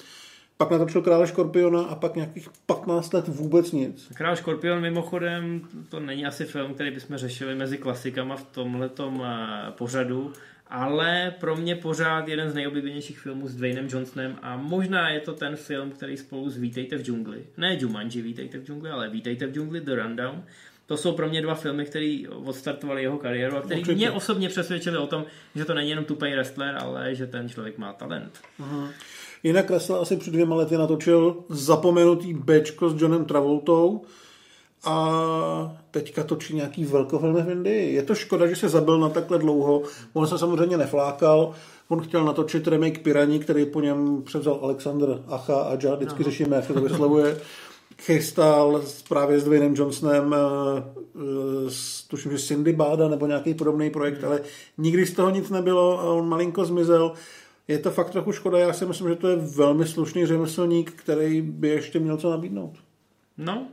Pak 0.57 0.71
natočil 0.71 1.01
Krále 1.01 1.27
Škorpiona 1.27 1.81
a 1.81 1.95
pak 1.95 2.15
nějakých 2.15 2.49
15 2.65 3.13
let 3.13 3.27
vůbec 3.27 3.71
nic. 3.71 4.11
Král 4.13 4.35
Škorpion 4.35 4.81
mimochodem, 4.81 5.61
to 5.89 5.99
není 5.99 6.25
asi 6.25 6.45
film, 6.45 6.73
který 6.73 6.91
bychom 6.91 7.17
řešili 7.17 7.55
mezi 7.55 7.77
klasikama 7.77 8.35
v 8.35 8.43
tomhletom 8.43 9.23
eh, 9.25 9.71
pořadu, 9.71 10.33
ale 10.67 11.35
pro 11.39 11.55
mě 11.55 11.75
pořád 11.75 12.27
jeden 12.27 12.49
z 12.49 12.53
nejoblíbenějších 12.53 13.19
filmů 13.19 13.47
s 13.47 13.55
Dwaynem 13.55 13.87
Johnsonem 13.89 14.37
a 14.41 14.57
možná 14.57 15.09
je 15.09 15.19
to 15.19 15.33
ten 15.33 15.55
film, 15.55 15.91
který 15.91 16.17
spolu 16.17 16.49
s 16.49 16.57
Vítejte 16.57 16.97
v 16.97 17.03
džungli, 17.03 17.45
ne 17.57 17.77
Jumanji 17.79 18.21
Vítejte 18.21 18.57
v 18.57 18.65
džungli, 18.65 18.89
ale 18.89 19.09
Vítejte 19.09 19.47
v 19.47 19.53
džungli, 19.53 19.81
The 19.81 19.95
Rundown, 19.95 20.43
to 20.85 20.97
jsou 20.97 21.11
pro 21.11 21.29
mě 21.29 21.41
dva 21.41 21.55
filmy, 21.55 21.85
které 21.85 22.21
odstartovaly 22.45 23.01
jeho 23.01 23.17
kariéru 23.17 23.57
a 23.57 23.61
které 23.61 23.95
mě 23.95 24.11
osobně 24.11 24.49
přesvědčili 24.49 24.97
o 24.97 25.07
tom, 25.07 25.25
že 25.55 25.65
to 25.65 25.73
není 25.73 25.89
jenom 25.89 26.05
tupý 26.05 26.31
wrestler, 26.31 26.77
ale 26.81 27.15
že 27.15 27.27
ten 27.27 27.49
člověk 27.49 27.77
má 27.77 27.93
talent. 27.93 28.39
Aha. 28.59 28.89
Jinak 29.43 29.71
Russell 29.71 30.01
asi 30.01 30.17
před 30.17 30.31
dvěma 30.31 30.55
lety 30.55 30.77
natočil 30.77 31.35
zapomenutý 31.49 32.33
Bčko 32.33 32.89
s 32.89 33.01
Johnem 33.01 33.25
Travoltou 33.25 34.01
a 34.83 35.81
teďka 35.91 36.23
točí 36.23 36.55
nějaký 36.55 36.85
velkofilmy 36.85 37.41
v 37.41 37.49
Indii. 37.49 37.93
Je 37.93 38.03
to 38.03 38.15
škoda, 38.15 38.47
že 38.47 38.55
se 38.55 38.69
zabil 38.69 38.99
na 38.99 39.09
takhle 39.09 39.39
dlouho. 39.39 39.83
On 40.13 40.27
se 40.27 40.37
samozřejmě 40.37 40.77
neflákal. 40.77 41.53
On 41.87 42.01
chtěl 42.01 42.25
natočit 42.25 42.67
remake 42.67 42.99
Piraní, 42.99 43.39
který 43.39 43.65
po 43.65 43.81
něm 43.81 44.23
převzal 44.23 44.59
Alexander 44.61 45.09
Acha 45.27 45.55
a 45.55 45.77
já 45.83 45.95
vždycky 45.95 46.23
no. 46.23 46.29
řešíme, 46.29 46.55
jak 46.55 46.65
se 46.65 46.73
to 46.73 46.81
vyslovuje. 46.81 47.37
chystal 48.01 48.83
právě 49.09 49.39
s 49.39 49.43
Dwaynem 49.43 49.75
Johnsonem 49.75 50.33
eh, 50.33 50.37
eh, 51.15 51.71
s, 51.71 52.07
tuším, 52.07 52.31
že 52.31 52.39
Cindy 52.39 52.73
Bada 52.73 53.07
nebo 53.07 53.27
nějaký 53.27 53.53
podobný 53.53 53.89
projekt, 53.89 54.17
hmm. 54.17 54.27
ale 54.27 54.41
nikdy 54.77 55.05
z 55.05 55.13
toho 55.13 55.29
nic 55.29 55.49
nebylo 55.49 55.99
a 55.99 56.03
on 56.03 56.29
malinko 56.29 56.65
zmizel. 56.65 57.13
Je 57.67 57.79
to 57.79 57.91
fakt 57.91 58.09
trochu 58.09 58.31
škoda, 58.31 58.59
já 58.59 58.73
si 58.73 58.85
myslím, 58.85 59.09
že 59.09 59.15
to 59.15 59.27
je 59.27 59.35
velmi 59.35 59.87
slušný 59.87 60.25
řemeslník, 60.25 60.91
který 60.91 61.41
by 61.41 61.67
ještě 61.67 61.99
měl 61.99 62.17
co 62.17 62.29
nabídnout. 62.29 62.73
No, 63.37 63.67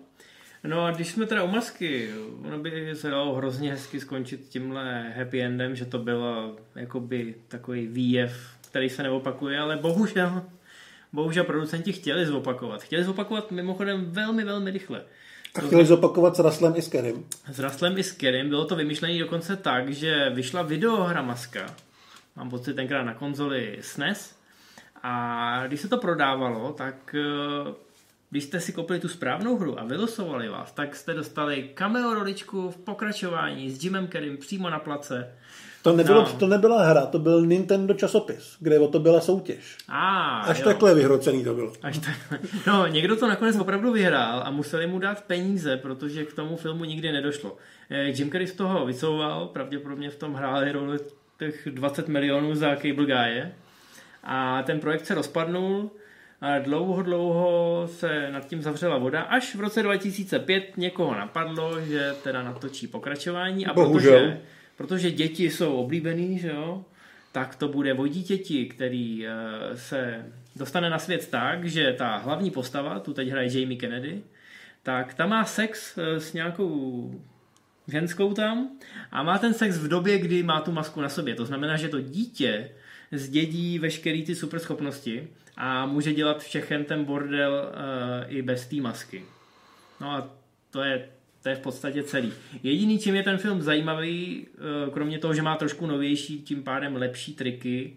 No 0.64 0.84
a 0.84 0.90
když 0.90 1.08
jsme 1.08 1.26
teda 1.26 1.42
u 1.42 1.48
masky, 1.48 2.10
ono 2.46 2.58
by 2.58 2.94
se 2.94 3.10
dalo 3.10 3.34
hrozně 3.34 3.70
hezky 3.70 4.00
skončit 4.00 4.48
tímhle 4.48 5.12
happy 5.16 5.42
endem, 5.42 5.76
že 5.76 5.84
to 5.84 5.98
bylo 5.98 6.56
jakoby 6.74 7.34
takový 7.48 7.86
výjev, 7.86 8.32
který 8.70 8.88
se 8.88 9.02
neopakuje, 9.02 9.58
ale 9.58 9.76
bohužel 9.76 10.42
bohužel 11.12 11.44
producenti 11.44 11.92
chtěli 11.92 12.26
zopakovat. 12.26 12.82
Chtěli 12.82 13.04
zopakovat 13.04 13.50
mimochodem 13.50 14.10
velmi, 14.10 14.44
velmi 14.44 14.70
rychle. 14.70 15.02
A 15.54 15.60
chtěli 15.60 15.86
zopakovat 15.86 16.36
s 16.36 16.38
Raslem 16.38 16.72
i 16.76 16.82
s 16.82 16.88
Kerim. 16.88 17.26
S 17.52 17.58
Raslem 17.58 17.98
i 17.98 18.02
s 18.02 18.12
Kerim. 18.12 18.48
Bylo 18.48 18.64
to 18.64 18.76
vymyšlené 18.76 19.18
dokonce 19.18 19.56
tak, 19.56 19.92
že 19.92 20.30
vyšla 20.30 20.62
videohra 20.62 21.22
Maska. 21.22 21.74
Mám 22.36 22.50
pocit 22.50 22.74
tenkrát 22.74 23.02
na 23.02 23.14
konzoli 23.14 23.78
SNES. 23.80 24.36
A 25.02 25.66
když 25.66 25.80
se 25.80 25.88
to 25.88 25.98
prodávalo, 25.98 26.72
tak 26.72 27.14
eh, 27.14 27.74
když 28.30 28.44
jste 28.44 28.60
si 28.60 28.72
koupili 28.72 29.00
tu 29.00 29.08
správnou 29.08 29.56
hru 29.56 29.80
a 29.80 29.84
vylosovali 29.84 30.48
vás, 30.48 30.72
tak 30.72 30.96
jste 30.96 31.14
dostali 31.14 31.70
cameo 31.74 32.14
roličku 32.14 32.70
v 32.70 32.76
pokračování 32.76 33.70
s 33.70 33.84
Jimem 33.84 34.06
Kerrym 34.06 34.36
přímo 34.36 34.70
na 34.70 34.78
place. 34.78 35.34
To, 35.82 35.96
nebylo, 35.96 36.22
no. 36.22 36.28
to 36.38 36.46
nebyla 36.46 36.82
hra, 36.84 37.06
to 37.06 37.18
byl 37.18 37.46
Nintendo 37.46 37.94
časopis, 37.94 38.56
kde 38.60 38.78
o 38.78 38.88
to 38.88 38.98
byla 38.98 39.20
soutěž. 39.20 39.76
A, 39.88 40.38
Až 40.40 40.58
jo. 40.58 40.64
takhle 40.64 40.94
vyhrocený 40.94 41.44
to 41.44 41.54
bylo. 41.54 41.72
Až 41.82 41.98
tak... 41.98 42.40
No, 42.66 42.86
někdo 42.86 43.16
to 43.16 43.28
nakonec 43.28 43.56
opravdu 43.56 43.92
vyhrál 43.92 44.42
a 44.44 44.50
museli 44.50 44.86
mu 44.86 44.98
dát 44.98 45.24
peníze, 45.24 45.76
protože 45.76 46.24
k 46.24 46.32
tomu 46.32 46.56
filmu 46.56 46.84
nikdy 46.84 47.12
nedošlo. 47.12 47.56
Eh, 47.90 48.02
Jim 48.04 48.30
Carrey 48.30 48.46
z 48.46 48.52
toho 48.54 48.86
vycouval, 48.86 49.46
pravděpodobně 49.46 50.10
v 50.10 50.16
tom 50.16 50.34
hráli 50.34 50.72
roli 50.72 50.98
těch 51.38 51.68
20 51.70 52.08
milionů 52.08 52.54
za 52.54 52.76
Cable 52.76 53.06
Guy. 53.06 53.44
A 54.24 54.62
ten 54.62 54.80
projekt 54.80 55.06
se 55.06 55.14
rozpadnul 55.14 55.90
a 56.40 56.58
dlouho, 56.58 57.02
dlouho 57.02 57.88
se 57.92 58.30
nad 58.30 58.46
tím 58.46 58.62
zavřela 58.62 58.98
voda, 58.98 59.22
až 59.22 59.54
v 59.54 59.60
roce 59.60 59.82
2005 59.82 60.76
někoho 60.76 61.14
napadlo, 61.14 61.80
že 61.80 62.14
teda 62.24 62.42
natočí 62.42 62.86
pokračování 62.86 63.66
a 63.66 63.72
Bohužel. 63.74 64.12
protože, 64.20 64.40
protože 64.80 65.10
děti 65.10 65.50
jsou 65.50 65.76
oblíbený, 65.76 66.38
že 66.38 66.48
jo, 66.48 66.84
tak 67.32 67.56
to 67.56 67.68
bude 67.68 67.94
o 67.94 68.06
dítěti, 68.06 68.66
který 68.66 69.26
eh, 69.26 69.30
se 69.76 70.26
dostane 70.56 70.90
na 70.90 70.98
svět 70.98 71.28
tak, 71.30 71.64
že 71.64 71.92
ta 71.92 72.16
hlavní 72.16 72.50
postava, 72.50 73.00
tu 73.00 73.12
teď 73.12 73.28
hraje 73.28 73.60
Jamie 73.60 73.80
Kennedy, 73.80 74.22
tak 74.82 75.14
ta 75.14 75.26
má 75.26 75.44
sex 75.44 75.98
eh, 75.98 76.20
s 76.20 76.32
nějakou 76.32 77.14
ženskou 77.88 78.34
tam 78.34 78.68
a 79.10 79.22
má 79.22 79.38
ten 79.38 79.54
sex 79.54 79.78
v 79.78 79.88
době, 79.88 80.18
kdy 80.18 80.42
má 80.42 80.60
tu 80.60 80.72
masku 80.72 81.00
na 81.00 81.08
sobě. 81.08 81.34
To 81.34 81.46
znamená, 81.46 81.76
že 81.76 81.88
to 81.88 82.00
dítě 82.00 82.70
zdědí 83.12 83.78
veškerý 83.78 84.24
ty 84.24 84.34
superschopnosti 84.34 85.28
a 85.56 85.86
může 85.86 86.12
dělat 86.12 86.42
všechen 86.42 86.84
ten 86.84 87.04
bordel 87.04 87.52
uh, 87.52 88.34
i 88.34 88.42
bez 88.42 88.66
té 88.66 88.76
masky. 88.76 89.24
No 90.00 90.10
a 90.10 90.30
to 90.70 90.82
je, 90.82 91.08
to 91.42 91.48
je 91.48 91.54
v 91.54 91.60
podstatě 91.60 92.02
celý. 92.02 92.32
Jediný, 92.62 92.98
čím 92.98 93.14
je 93.14 93.22
ten 93.22 93.38
film 93.38 93.62
zajímavý, 93.62 94.46
uh, 94.86 94.92
kromě 94.92 95.18
toho, 95.18 95.34
že 95.34 95.42
má 95.42 95.56
trošku 95.56 95.86
novější, 95.86 96.42
tím 96.42 96.62
pádem 96.62 96.96
lepší 96.96 97.34
triky, 97.34 97.96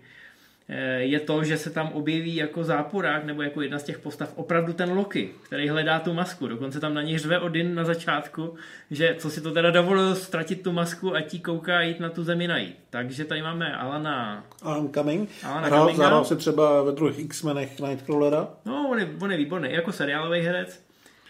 eh, 0.70 1.00
je 1.00 1.20
to, 1.20 1.44
že 1.44 1.58
se 1.58 1.70
tam 1.70 1.88
objeví 1.94 2.36
jako 2.36 2.64
záporák 2.64 3.26
nebo 3.26 3.42
jako 3.42 3.62
jedna 3.62 3.80
z 3.80 3.84
těch 3.84 4.00
postav 4.00 4.34
opravdu 4.36 4.74
ten 4.74 4.92
Loki, 4.92 5.30
který 5.44 5.70
hledá 5.70 6.00
tu 6.00 6.14
masku. 6.14 6.48
Dokonce 6.48 6.80
tam 6.80 6.94
na 6.94 7.02
něj 7.02 7.18
řve 7.18 7.40
Odin 7.40 7.76
na 7.76 7.84
začátku, 7.84 8.56
že 8.92 9.16
co 9.20 9.30
si 9.30 9.42
to 9.42 9.52
teda 9.52 9.72
dovolil 9.72 10.16
ztratit 10.16 10.62
tu 10.62 10.72
masku 10.72 11.16
a 11.16 11.22
ti 11.22 11.40
kouká 11.40 11.82
jít 11.82 12.00
na 12.00 12.10
tu 12.10 12.24
zemi 12.24 12.48
najít. 12.48 12.76
Takže 12.90 13.26
tady 13.26 13.42
máme 13.42 13.76
Alana 13.76 14.46
Alan 14.62 14.90
Cumming. 14.90 15.30
Alana 15.44 15.68
Hrál, 15.68 15.80
Cumminga. 15.80 16.04
zahrál 16.04 16.26
se 16.26 16.36
třeba 16.36 16.84
ve 16.84 16.92
druhých 16.92 17.20
X-menech 17.20 17.80
Nightcrawlera. 17.80 18.48
No, 18.66 18.88
on 18.92 19.00
je, 19.00 19.10
on 19.22 19.32
je 19.32 19.38
výborný, 19.38 19.72
jako 19.72 19.92
seriálový 19.92 20.40
herec. 20.40 20.84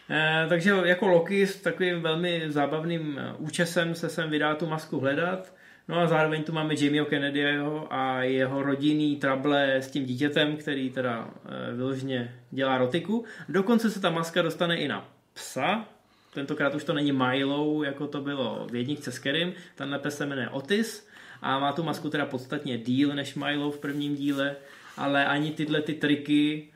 E, 0.10 0.46
takže 0.50 0.72
jako 0.86 1.08
Loki 1.08 1.48
s 1.48 1.62
takovým 1.62 2.02
velmi 2.02 2.44
zábavným 2.48 3.20
eh, 3.20 3.34
účesem 3.38 3.96
se 3.96 4.10
sem 4.10 4.30
vydá 4.30 4.56
tu 4.56 4.66
masku 4.66 5.00
hledat. 5.00 5.54
No 5.88 6.00
a 6.00 6.08
zároveň 6.08 6.44
tu 6.44 6.52
máme 6.52 6.74
Jamieho 6.78 7.06
Kennedyho 7.06 7.94
a 7.94 8.24
jeho 8.24 8.63
rodinný 8.63 9.16
trable 9.16 9.76
s 9.76 9.92
tím 9.92 10.06
dítětem, 10.06 10.58
který 10.58 10.89
teda 10.89 11.30
e, 11.46 11.74
vyloženě 11.74 12.36
dělá 12.52 12.78
rotiku. 12.78 13.26
Dokonce 13.50 13.89
se 13.89 14.00
ta 14.00 14.10
maska 14.10 14.42
dostane 14.42 14.78
i 14.78 14.88
na 14.88 15.10
psa. 15.34 15.86
Tentokrát 16.34 16.76
už 16.76 16.84
to 16.84 16.94
není 16.94 17.12
Milo, 17.12 17.84
jako 17.84 18.08
to 18.08 18.22
bylo 18.22 18.68
v 18.72 18.76
jedničce 18.76 19.12
s 19.12 19.20
Kerim. 19.20 19.54
Tenhle 19.76 20.00
pes 20.00 20.18
se 20.18 20.26
jmenuje 20.26 20.50
Otis 20.50 21.08
a 21.42 21.60
má 21.60 21.72
tu 21.72 21.84
masku 21.84 22.10
teda 22.10 22.26
podstatně 22.26 22.78
díl 22.78 23.16
než 23.16 23.36
Milo 23.36 23.72
v 23.72 23.80
prvním 23.80 24.16
díle, 24.16 24.56
ale 24.98 25.26
ani 25.26 25.52
tyhle 25.52 25.82
ty 25.82 25.94
triky 25.94 26.68
Eh, 26.68 26.73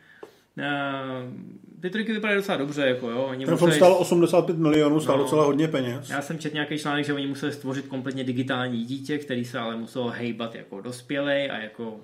ty 1.82 1.90
triky 1.90 2.14
vypadají 2.14 2.38
docela 2.40 2.58
dobře, 2.58 2.82
jako 2.88 3.10
jo. 3.10 3.24
Oni 3.24 3.46
Ten 3.46 3.58
film 3.58 3.70
museli- 3.70 3.76
stál 3.76 3.98
85 4.00 4.58
milionů, 4.58 5.00
stál 5.00 5.18
No. 5.18 5.24
docela 5.24 5.46
hodně 5.46 5.68
peněz. 5.68 6.10
já 6.10 6.22
jsem 6.22 6.40
četl 6.40 6.54
nějaký 6.54 6.78
článek, 6.78 7.06
že 7.06 7.14
oni 7.14 7.28
museli 7.28 7.52
stvořit 7.52 7.88
kompletně 7.88 8.24
digitální 8.24 8.86
dítě, 8.86 9.18
který 9.18 9.46
se 9.46 9.60
ale 9.60 9.76
muselo 9.76 10.08
hejbat 10.10 10.56
jako 10.56 10.82
dospělej 10.82 11.52
a 11.52 11.58
jako 11.58 11.96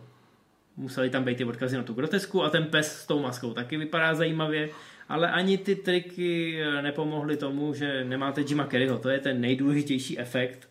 museli 0.78 1.10
tam 1.10 1.24
být 1.24 1.38
ty 1.38 1.46
odkazy 1.46 1.78
na 1.78 1.84
tu 1.84 1.94
grotesku 1.94 2.44
a 2.44 2.50
ten 2.50 2.64
pes 2.66 2.96
s 3.02 3.08
tou 3.08 3.20
maskou 3.22 3.54
taky 3.54 3.78
vypadá 3.78 4.14
zajímavě, 4.16 4.70
ale 5.10 5.32
ani 5.32 5.58
ty 5.58 5.76
triky 5.76 6.62
eh, 6.62 6.82
nepomohly 6.82 7.38
tomu, 7.38 7.74
že 7.74 8.04
nemáte 8.04 8.42
Jima 8.42 8.66
Kerryho, 8.66 8.98
to 9.00 9.10
je 9.10 9.20
ten 9.20 9.42
nejdůležitější 9.42 10.20
efekt. 10.20 10.70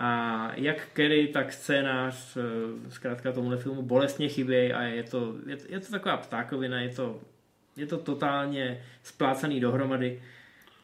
A 0.00 0.50
jak 0.54 0.76
Kerry, 0.92 1.28
tak 1.28 1.52
scénář 1.52 2.36
eh, 2.36 2.90
zkrátka 2.90 3.32
tomuhle 3.32 3.56
filmu 3.56 3.82
bolestně 3.82 4.28
chybějí 4.28 4.72
a 4.72 4.82
je 4.82 5.02
to, 5.02 5.34
je, 5.46 5.56
to- 5.56 5.64
je 5.68 5.80
to 5.80 5.90
taková 5.90 6.16
ptákovina, 6.16 6.80
je 6.80 6.88
to, 6.88 7.20
je 7.76 7.86
to 7.86 7.98
totálně 7.98 8.82
splácaný 9.02 9.60
dohromady. 9.60 10.22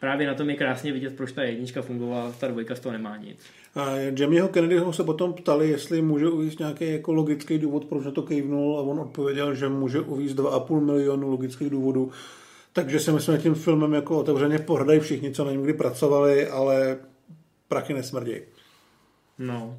Právě 0.01 0.27
na 0.27 0.35
tom 0.35 0.51
je 0.51 0.57
krásně 0.57 0.93
vidět, 0.93 1.17
proč 1.17 1.33
ta 1.33 1.43
jednička 1.43 1.83
fungovala, 1.83 2.33
ta 2.33 2.49
dvojka 2.49 2.75
z 2.75 2.81
toho 2.81 2.93
nemá 2.93 3.17
nic. 3.17 3.39
A 3.75 3.91
Jamieho 4.19 4.49
Kennedyho 4.49 4.93
se 4.93 5.05
potom 5.05 5.33
ptali, 5.33 5.69
jestli 5.69 6.03
může 6.03 6.29
uvíct 6.29 6.59
nějaký 6.59 6.93
jako 6.93 7.13
logický 7.13 7.59
důvod, 7.59 7.85
proč 7.85 8.05
na 8.05 8.11
to 8.11 8.23
kejvnul 8.23 8.79
a 8.79 8.83
on 8.83 9.01
odpověděl, 9.01 9.55
že 9.55 9.69
může 9.69 10.01
uvíct 10.01 10.37
2,5 10.37 10.81
milionu 10.85 11.31
logických 11.31 11.71
důvodů. 11.71 12.11
Takže 12.73 13.01
si 13.01 13.13
myslím, 13.13 13.37
že 13.37 13.43
tím 13.43 13.55
filmem 13.55 13.93
jako 13.93 14.19
otevřeně 14.19 14.59
pohrdají 14.59 15.01
všichni, 15.01 15.33
co 15.33 15.45
na 15.45 15.53
něm 15.53 15.63
kdy 15.63 15.73
pracovali, 15.73 16.49
ale 16.49 16.99
prachy 17.69 17.95
nesmrdějí. 17.95 18.41
No. 19.39 19.79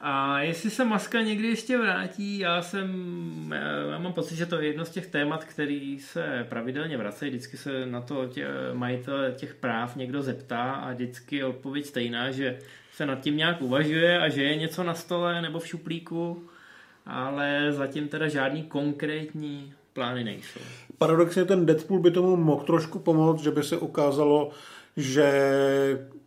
A 0.00 0.40
jestli 0.40 0.70
se 0.70 0.84
maska 0.84 1.20
někdy 1.20 1.48
ještě 1.48 1.78
vrátí, 1.78 2.38
já 2.38 2.62
jsem, 2.62 3.54
já 3.90 3.98
mám 3.98 4.12
pocit, 4.12 4.36
že 4.36 4.46
to 4.46 4.56
je 4.56 4.66
jedno 4.66 4.84
z 4.84 4.90
těch 4.90 5.06
témat, 5.06 5.44
který 5.44 5.98
se 6.00 6.46
pravidelně 6.48 6.96
vracejí, 6.96 7.30
vždycky 7.30 7.56
se 7.56 7.86
na 7.86 8.00
to 8.00 8.26
tě, 8.26 8.46
majitel 8.72 9.32
těch 9.32 9.54
práv 9.54 9.96
někdo 9.96 10.22
zeptá 10.22 10.72
a 10.72 10.92
vždycky 10.92 11.36
je 11.36 11.44
odpověď 11.44 11.86
stejná, 11.86 12.30
že 12.30 12.58
se 12.92 13.06
nad 13.06 13.20
tím 13.20 13.36
nějak 13.36 13.62
uvažuje 13.62 14.20
a 14.20 14.28
že 14.28 14.42
je 14.42 14.56
něco 14.56 14.84
na 14.84 14.94
stole 14.94 15.42
nebo 15.42 15.58
v 15.58 15.66
šuplíku, 15.66 16.48
ale 17.06 17.66
zatím 17.72 18.08
teda 18.08 18.28
žádný 18.28 18.62
konkrétní 18.62 19.72
plány 19.92 20.24
nejsou. 20.24 20.60
Paradoxně 20.98 21.44
ten 21.44 21.66
Deadpool 21.66 22.00
by 22.00 22.10
tomu 22.10 22.36
mohl 22.36 22.64
trošku 22.64 22.98
pomoct, 22.98 23.42
že 23.42 23.50
by 23.50 23.62
se 23.62 23.76
ukázalo, 23.76 24.50
že 24.96 25.32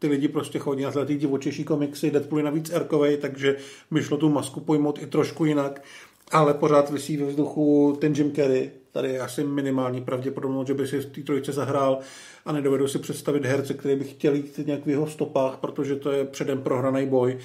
ty 0.06 0.12
lidi 0.12 0.28
prostě 0.28 0.60
chodí 0.60 0.84
na 0.84 0.92
ty 0.92 1.16
divočejší 1.16 1.64
komiksy, 1.64 2.12
Deadpool 2.12 2.40
je 2.40 2.44
navíc 2.44 2.70
erkovej, 2.70 3.18
takže 3.18 3.58
by 3.92 4.04
šlo 4.04 4.18
tu 4.18 4.30
masku 4.30 4.60
pojmout 4.60 5.02
i 5.02 5.08
trošku 5.08 5.46
jinak, 5.46 5.84
ale 6.32 6.54
pořád 6.54 6.90
vysí 6.90 7.18
ve 7.18 7.26
vzduchu 7.26 7.98
ten 8.02 8.14
Jim 8.14 8.32
Carrey, 8.32 8.72
tady 8.92 9.10
je 9.10 9.20
asi 9.20 9.44
minimální 9.44 10.02
pravděpodobnost, 10.02 10.68
že 10.68 10.74
by 10.74 10.88
si 10.88 11.00
v 11.00 11.06
té 11.06 11.22
trojice 11.22 11.52
zahrál 11.52 12.00
a 12.46 12.52
nedovedu 12.52 12.88
si 12.88 13.00
představit 13.00 13.46
herce, 13.46 13.74
který 13.74 13.96
by 13.96 14.04
chtěl 14.04 14.36
jít 14.36 14.60
nějak 14.66 14.86
v 14.86 14.90
jeho 14.90 15.08
stopách, 15.08 15.58
protože 15.58 15.96
to 15.96 16.12
je 16.12 16.26
předem 16.26 16.62
prohraný 16.62 17.06
boj. 17.06 17.38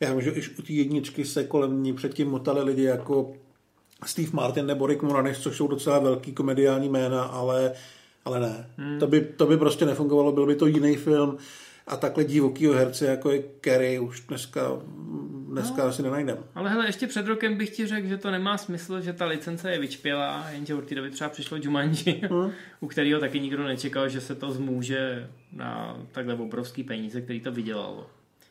Já 0.00 0.12
vím, 0.12 0.22
že 0.22 0.32
už 0.32 0.58
u 0.58 0.62
té 0.62 0.72
jedničky 0.72 1.24
se 1.24 1.44
kolem 1.44 1.82
ní 1.82 1.92
předtím 1.92 2.28
motali 2.28 2.62
lidi 2.62 2.82
jako 2.82 3.32
Steve 4.06 4.30
Martin 4.32 4.66
nebo 4.66 4.86
Rick 4.86 5.02
Moranis, 5.02 5.38
což 5.38 5.56
jsou 5.56 5.68
docela 5.68 5.98
velký 5.98 6.32
komediální 6.32 6.88
jména, 6.88 7.22
ale, 7.22 7.72
ale 8.24 8.40
ne. 8.40 8.70
Hmm. 8.76 8.98
To, 8.98 9.06
by, 9.06 9.20
to 9.20 9.46
by 9.46 9.56
prostě 9.56 9.86
nefungovalo, 9.86 10.32
byl 10.32 10.46
by 10.46 10.54
to 10.54 10.66
jiný 10.66 10.96
film 10.96 11.38
a 11.88 11.96
takhle 11.96 12.24
divokýho 12.24 12.74
herce, 12.74 13.06
jako 13.06 13.30
je 13.30 13.42
Kerry, 13.60 13.98
už 13.98 14.20
dneska, 14.20 14.60
dneska 15.48 15.82
no. 15.82 15.88
asi 15.88 16.02
nenajdem. 16.02 16.38
Ale 16.54 16.70
hele, 16.70 16.86
ještě 16.86 17.06
před 17.06 17.26
rokem 17.26 17.56
bych 17.56 17.70
ti 17.70 17.86
řekl, 17.86 18.08
že 18.08 18.18
to 18.18 18.30
nemá 18.30 18.58
smysl, 18.58 19.00
že 19.00 19.12
ta 19.12 19.26
licence 19.26 19.70
je 19.70 19.78
vyčpělá, 19.78 20.46
jenže 20.52 20.74
od 20.74 20.84
té 20.84 20.94
doby 20.94 21.10
třeba 21.10 21.30
přišlo 21.30 21.58
Jumanji, 21.62 22.22
Hmm. 22.30 22.50
u 22.80 22.86
kterého 22.86 23.20
taky 23.20 23.40
nikdo 23.40 23.64
nečekal, 23.64 24.08
že 24.08 24.20
se 24.20 24.34
to 24.34 24.50
zmůže 24.50 25.28
na 25.52 25.96
takhle 26.12 26.34
obrovský 26.34 26.82
peníze, 26.84 27.20
který 27.20 27.40
to 27.40 27.52
vydělalo. 27.52 28.06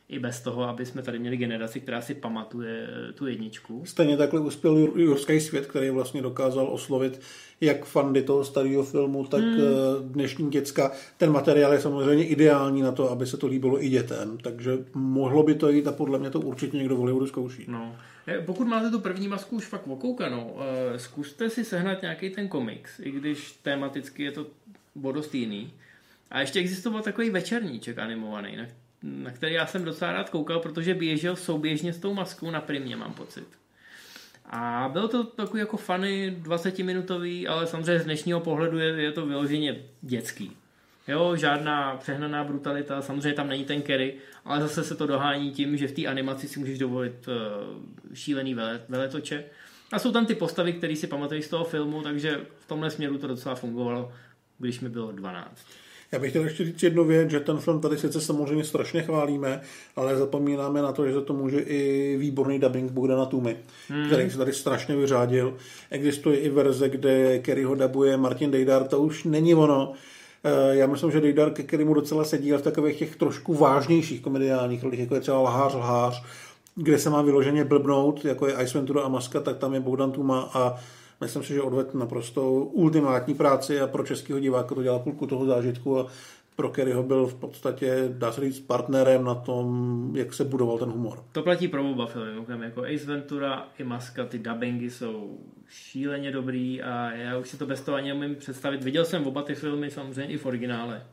I 0.09 0.19
bez 0.19 0.41
toho, 0.41 0.63
aby 0.63 0.85
jsme 0.85 1.01
tady 1.01 1.19
měli 1.19 1.37
generaci, 1.37 1.79
která 1.79 2.01
si 2.01 2.13
pamatuje 2.13 2.87
tu 3.15 3.27
jedničku. 3.27 3.81
Stejně 3.85 4.17
takhle 4.17 4.39
uspěl 4.39 4.75
Jur- 4.75 4.99
Jurský 4.99 5.39
svět, 5.39 5.65
který 5.65 5.89
vlastně 5.89 6.21
dokázal 6.21 6.67
oslovit 6.71 7.21
jak 7.61 7.85
fandy 7.85 8.21
toho 8.23 8.45
starého 8.45 8.83
filmu, 8.83 9.25
tak 9.25 9.41
hmm. 9.41 9.61
dnešní 10.01 10.49
děcka. 10.49 10.91
Ten 11.17 11.31
materiál 11.31 11.73
je 11.73 11.79
samozřejmě 11.79 12.25
ideální 12.25 12.81
na 12.81 12.91
to, 12.91 13.11
aby 13.11 13.27
se 13.27 13.37
to 13.37 13.47
líbilo 13.47 13.83
i 13.83 13.89
dětem, 13.89 14.37
takže 14.37 14.71
mohlo 14.93 15.43
by 15.43 15.55
to 15.55 15.69
jít 15.69 15.87
a 15.87 15.91
podle 15.91 16.19
mě 16.19 16.29
to 16.29 16.39
určitě 16.39 16.77
někdo 16.77 16.95
v 16.95 16.97
Hollywoodu 16.97 17.27
zkouší. 17.27 17.65
No. 17.67 17.95
Eh, 18.27 18.41
Pokud 18.45 18.67
máte 18.67 18.91
tu 18.91 18.99
první 18.99 19.27
masku 19.27 19.55
už 19.55 19.65
fakt 19.65 19.87
okoukanou, 19.87 20.57
eh, 20.59 20.99
zkuste 20.99 21.49
si 21.49 21.65
sehnat 21.65 22.01
nějaký 22.01 22.29
ten 22.29 22.47
komiks, 22.47 22.99
i 22.99 23.11
když 23.11 23.51
tematicky 23.51 24.23
je 24.23 24.31
to 24.31 24.47
o 25.03 25.11
dost 25.11 25.35
jiný. 25.35 25.73
A 26.31 26.39
ještě 26.39 26.59
existoval 26.59 27.01
takový 27.01 27.29
večerníček 27.29 27.97
animovaný, 27.97 28.55
na, 28.55 28.63
na 29.03 29.31
který 29.31 29.53
já 29.53 29.65
jsem 29.65 29.85
docela 29.85 30.11
rád 30.11 30.29
koukal, 30.29 30.59
protože 30.59 30.93
běžel 30.93 31.35
souběžně 31.35 31.93
s 31.93 31.99
tou 31.99 32.13
maskou 32.13 32.51
na 32.51 32.61
primě, 32.61 32.95
mám 32.95 33.13
pocit. 33.13 33.47
A 34.45 34.89
bylo 34.93 35.07
to 35.07 35.23
takový 35.23 35.59
jako 35.59 35.77
funny, 35.77 36.37
20-minutový, 36.41 37.49
ale 37.49 37.67
samozřejmě 37.67 37.99
z 37.99 38.05
dnešního 38.05 38.39
pohledu 38.39 38.79
je, 38.79 38.87
je 38.87 39.11
to 39.11 39.25
vyloženě 39.25 39.75
dětský. 40.01 40.51
Jo, 41.07 41.35
žádná 41.35 41.97
přehnaná 41.97 42.43
brutalita, 42.43 43.01
samozřejmě 43.01 43.33
tam 43.33 43.49
není 43.49 43.65
ten 43.65 43.81
Kerry, 43.81 44.15
ale 44.45 44.61
zase 44.61 44.83
se 44.83 44.95
to 44.95 45.07
dohání 45.07 45.51
tím, 45.51 45.77
že 45.77 45.87
v 45.87 45.91
té 45.91 46.05
animaci 46.05 46.47
si 46.47 46.59
můžeš 46.59 46.79
dovolit 46.79 47.27
uh, 47.27 48.13
šílený 48.13 48.53
vele, 48.53 48.81
veletoče. 48.89 49.43
A 49.91 49.99
jsou 49.99 50.11
tam 50.11 50.25
ty 50.25 50.35
postavy, 50.35 50.73
které 50.73 50.95
si 50.95 51.07
pamatuješ 51.07 51.45
z 51.45 51.49
toho 51.49 51.65
filmu, 51.65 52.01
takže 52.01 52.41
v 52.59 52.67
tomhle 52.67 52.91
směru 52.91 53.17
to 53.17 53.27
docela 53.27 53.55
fungovalo. 53.55 54.13
když 54.59 54.79
mi 54.79 54.89
bylo 54.89 55.11
12. 55.11 55.65
Já 56.11 56.19
bych 56.19 56.29
chtěl 56.29 56.43
ještě 56.43 56.65
říct 56.65 56.83
jednu 56.83 57.03
věc, 57.03 57.29
že 57.29 57.39
ten 57.39 57.57
film 57.57 57.81
tady 57.81 57.97
sice 57.97 58.21
samozřejmě 58.21 58.63
strašně 58.63 59.03
chválíme, 59.03 59.61
ale 59.95 60.17
zapomínáme 60.17 60.81
na 60.81 60.91
to, 60.91 61.07
že 61.07 61.13
za 61.13 61.21
to 61.21 61.33
může 61.33 61.59
i 61.59 62.15
výborný 62.17 62.59
dubbing 62.59 62.91
Bogdana 62.91 63.25
Tumy, 63.25 63.57
hmm. 63.89 64.05
který 64.05 64.29
se 64.29 64.37
tady 64.37 64.53
strašně 64.53 64.95
vyřádil. 64.95 65.57
Existuje 65.91 66.37
i 66.37 66.49
verze, 66.49 66.89
kde 66.89 67.39
Kerry 67.39 67.63
ho 67.63 67.75
dabuje 67.75 68.17
Martin 68.17 68.51
Dejdar, 68.51 68.83
to 68.83 68.99
už 68.99 69.23
není 69.23 69.55
ono. 69.55 69.93
Eh, 70.43 70.75
já 70.75 70.87
myslím, 70.87 71.11
že 71.11 71.21
Dejdar, 71.21 71.51
ke 71.51 71.63
kterému 71.63 71.93
docela 71.93 72.23
sedí 72.23 72.51
v 72.51 72.61
takových 72.61 72.97
těch 72.97 73.15
trošku 73.15 73.53
vážnějších 73.53 74.21
komediálních 74.21 74.83
rolích, 74.83 74.99
jako 74.99 75.15
je 75.15 75.21
třeba 75.21 75.39
Lhář, 75.39 75.73
Lhář, 75.73 76.23
kde 76.75 76.99
se 76.99 77.09
má 77.09 77.21
vyloženě 77.21 77.63
blbnout, 77.63 78.25
jako 78.25 78.47
je 78.47 78.55
Ice 78.63 78.77
Ventura 78.77 79.01
a 79.01 79.07
Maska, 79.07 79.39
tak 79.39 79.57
tam 79.57 79.73
je 79.73 79.79
Bogdan 79.79 80.11
Tuma 80.11 80.49
a 80.53 80.79
Myslím 81.21 81.43
si, 81.43 81.53
že 81.53 81.61
odvedl 81.61 81.99
naprosto 81.99 82.51
ultimátní 82.53 83.33
práci 83.33 83.79
a 83.79 83.87
pro 83.87 84.03
českého 84.03 84.39
diváka 84.39 84.75
to 84.75 84.83
dělal 84.83 84.99
půlku 84.99 85.27
toho 85.27 85.45
zážitku 85.45 85.99
a 85.99 86.07
pro 86.55 86.69
Kerryho 86.69 87.03
byl 87.03 87.25
v 87.27 87.35
podstatě, 87.35 88.05
dá 88.09 88.31
se 88.31 88.41
říct, 88.41 88.59
partnerem 88.59 89.23
na 89.23 89.35
tom, 89.35 90.11
jak 90.15 90.33
se 90.33 90.43
budoval 90.43 90.77
ten 90.77 90.89
humor. 90.89 91.23
To 91.31 91.43
platí 91.43 91.67
pro 91.67 91.91
oba 91.91 92.05
filmy, 92.05 92.65
jako 92.65 92.83
Ace 92.83 93.05
Ventura 93.05 93.67
i 93.79 93.83
Maska, 93.83 94.25
ty 94.25 94.39
dubbingy 94.39 94.89
jsou 94.89 95.37
šíleně 95.69 96.31
dobrý 96.31 96.81
a 96.81 97.11
já 97.11 97.37
už 97.37 97.49
si 97.49 97.57
to 97.57 97.65
bez 97.65 97.81
toho 97.81 97.97
ani 97.97 98.13
nemůžu 98.13 98.39
představit. 98.39 98.83
Viděl 98.83 99.05
jsem 99.05 99.27
oba 99.27 99.41
ty 99.41 99.55
filmy 99.55 99.91
samozřejmě 99.91 100.33
i 100.33 100.37
v 100.37 100.45
originále, 100.45 101.03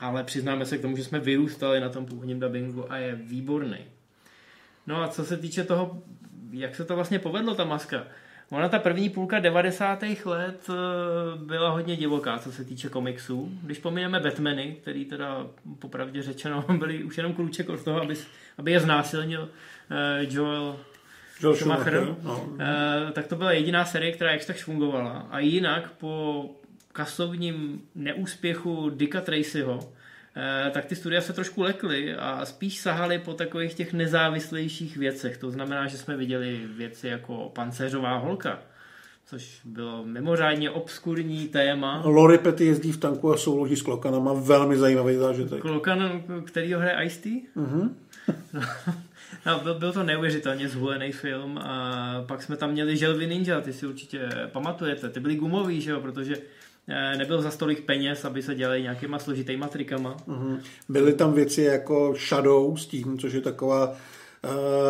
ale 0.00 0.24
přiznáme 0.24 0.66
se 0.66 0.78
k 0.78 0.82
tomu, 0.82 0.96
že 0.96 1.04
jsme 1.04 1.20
vyrůstali 1.20 1.80
na 1.80 1.88
tom 1.88 2.06
původním 2.06 2.40
dubbingu 2.40 2.92
a 2.92 2.96
je 2.96 3.14
výborný. 3.14 3.78
No 4.86 5.02
a 5.02 5.08
co 5.08 5.24
se 5.24 5.36
týče 5.36 5.64
toho, 5.64 6.02
jak 6.50 6.74
se 6.74 6.84
to 6.84 6.94
vlastně 6.94 7.18
povedlo, 7.18 7.54
ta 7.54 7.64
maska, 7.64 8.04
Ona 8.52 8.68
ta 8.68 8.78
první 8.78 9.10
půlka 9.10 9.38
90. 9.38 10.02
let 10.24 10.70
eh, 10.70 10.74
byla 11.36 11.70
hodně 11.70 11.96
divoká, 11.96 12.38
co 12.38 12.52
se 12.52 12.64
týče 12.64 12.88
komiksů. 12.88 13.50
Když 13.62 13.78
pomineme 13.78 14.20
Batmany, 14.20 14.76
který 14.82 15.04
teda 15.04 15.46
popravdě 15.78 16.22
řečeno 16.22 16.64
byli 16.78 17.04
už 17.04 17.16
jenom 17.16 17.32
kluček 17.32 17.68
od 17.68 17.84
toho, 17.84 18.02
aby, 18.02 18.14
aby 18.58 18.72
je 18.72 18.80
znásilnil 18.80 19.42
uh, 19.42 20.34
Joel 20.34 20.76
Joel 21.40 21.56
Schumacher, 21.56 22.16
no. 22.22 22.40
uh, 22.40 22.58
tak 23.12 23.26
to 23.26 23.36
byla 23.36 23.52
jediná 23.52 23.84
série, 23.84 24.12
která 24.12 24.32
jak 24.32 24.44
tak 24.44 24.56
fungovala. 24.56 25.26
A 25.30 25.38
jinak 25.38 25.92
po 25.92 26.44
kasovním 26.92 27.82
neúspěchu 27.94 28.90
Dicka 28.90 29.20
Tracyho, 29.20 29.80
Eh, 29.80 30.01
tak 30.70 30.84
ty 30.84 30.96
studia 30.96 31.20
se 31.20 31.32
trošku 31.32 31.62
lekly 31.62 32.14
a 32.14 32.44
spíš 32.46 32.80
sahali 32.80 33.18
po 33.18 33.34
takových 33.34 33.74
těch 33.74 33.92
nezávislejších 33.92 34.96
věcech. 34.96 35.38
To 35.38 35.50
znamená, 35.50 35.86
že 35.86 35.98
jsme 35.98 36.16
viděli 36.16 36.60
věci 36.76 37.08
jako 37.08 37.50
pancéřová 37.54 38.18
holka, 38.18 38.58
což 39.26 39.60
bylo 39.64 40.04
mimořádně 40.04 40.70
obskurní 40.70 41.48
téma. 41.48 42.02
Lori 42.04 42.38
Petty 42.38 42.64
jezdí 42.64 42.92
v 42.92 42.96
tanku 42.96 43.32
a 43.32 43.36
souloží 43.36 43.76
s 43.76 43.82
klokanama, 43.82 44.32
velmi 44.32 44.76
zajímavý 44.76 45.16
zážitek. 45.16 45.60
Klokan, 45.60 46.22
který 46.46 46.74
ho 46.74 46.80
hraje 46.80 47.06
Ice-T? 47.06 47.42
Mm-hmm. 47.56 47.90
No, 49.46 49.60
byl, 49.60 49.74
byl 49.74 49.92
to 49.92 50.02
neuvěřitelně 50.02 50.68
zhulený 50.68 51.12
film 51.12 51.58
a 51.58 52.24
pak 52.28 52.42
jsme 52.42 52.56
tam 52.56 52.70
měli 52.70 52.96
Želvy 52.96 53.26
Ninja, 53.26 53.60
ty 53.60 53.72
si 53.72 53.86
určitě 53.86 54.28
pamatujete, 54.52 55.08
ty 55.08 55.20
byly 55.20 55.36
gumový, 55.36 55.80
že 55.80 55.90
jo, 55.90 56.00
protože 56.00 56.36
Eh, 56.36 56.38
nebyl 56.88 57.42
za 57.42 57.50
stolik 57.50 57.84
peněz, 57.84 58.24
aby 58.24 58.42
se 58.42 58.54
dělali 58.54 58.82
nějakýma 58.82 59.18
složitýma 59.18 59.68
trikama. 59.68 60.16
Mm-hmm. 60.28 60.58
Byly 60.88 61.12
tam 61.12 61.32
věci 61.32 61.62
jako 61.62 62.14
Shadow 62.28 62.76
s 62.76 62.86
tím, 62.86 63.18
což 63.18 63.32
je 63.32 63.40
taková 63.40 63.88
uh, 63.88 63.94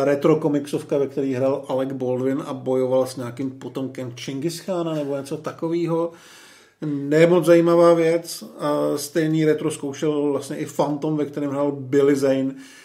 retro 0.03 0.35
komiksovka, 0.35 0.97
ve 0.97 1.07
který 1.07 1.33
hrál 1.33 1.65
Alec 1.67 1.91
Baldwin 1.91 2.43
a 2.45 2.53
bojoval 2.53 3.07
s 3.07 3.15
nějakým 3.15 3.51
potomkem 3.51 4.13
Chingis 4.19 4.59
Khana 4.59 4.93
nebo 4.93 5.17
něco 5.17 5.37
takového. 5.37 6.11
Nemoc 6.85 7.45
zajímavá 7.45 7.93
věc. 7.93 8.41
Uh, 8.41 8.97
stejný 8.97 9.45
retro 9.45 9.71
zkoušel 9.71 10.31
vlastně 10.31 10.57
i 10.57 10.65
Phantom, 10.65 11.17
ve 11.17 11.25
kterém 11.25 11.49
hrál 11.49 11.71
Billy 11.71 12.15
Zane 12.15 12.55
Eh, 12.55 12.82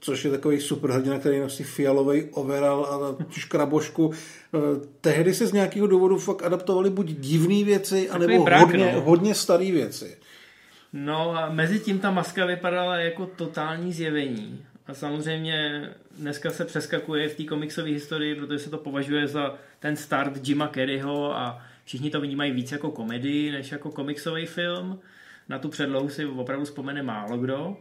což 0.00 0.24
je 0.24 0.30
takový 0.30 0.60
superhrdina, 0.60 1.18
který 1.18 1.40
nosí 1.40 1.64
fialový 1.64 2.24
overall 2.30 2.84
a 2.84 3.16
škrabošku. 3.30 4.12
Eh, 4.12 4.58
tehdy 5.00 5.34
se 5.34 5.46
z 5.46 5.52
nějakého 5.52 5.86
důvodu 5.86 6.18
fakt 6.18 6.42
adaptovali 6.42 6.90
buď 6.90 7.06
divné 7.06 7.64
věci, 7.64 8.10
anebo 8.10 8.44
brak, 8.44 8.60
hodně, 8.60 8.92
no. 8.94 9.00
hodně 9.00 9.34
staré 9.34 9.72
věci. 9.72 10.16
No 10.92 11.36
a 11.36 11.48
mezi 11.48 11.80
tím 11.80 11.98
ta 11.98 12.10
maska 12.10 12.46
vypadala 12.46 12.96
jako 12.96 13.26
totální 13.26 13.92
zjevení. 13.92 14.64
A 14.86 14.94
samozřejmě 14.94 15.88
dneska 16.18 16.50
se 16.50 16.64
přeskakuje 16.64 17.28
v 17.28 17.36
té 17.36 17.44
komiksové 17.44 17.90
historii, 17.90 18.34
protože 18.34 18.58
se 18.58 18.70
to 18.70 18.78
považuje 18.78 19.28
za 19.28 19.54
ten 19.80 19.96
start 19.96 20.48
Jima 20.48 20.68
Carreyho 20.68 21.36
a 21.36 21.62
všichni 21.84 22.10
to 22.10 22.20
vnímají 22.20 22.52
víc 22.52 22.72
jako 22.72 22.90
komedii, 22.90 23.52
než 23.52 23.72
jako 23.72 23.90
komiksový 23.90 24.46
film. 24.46 25.00
Na 25.48 25.58
tu 25.58 25.68
předlohu 25.68 26.08
si 26.08 26.26
opravdu 26.26 26.64
vzpomene 26.64 27.02
málo 27.02 27.38
kdo, 27.38 27.76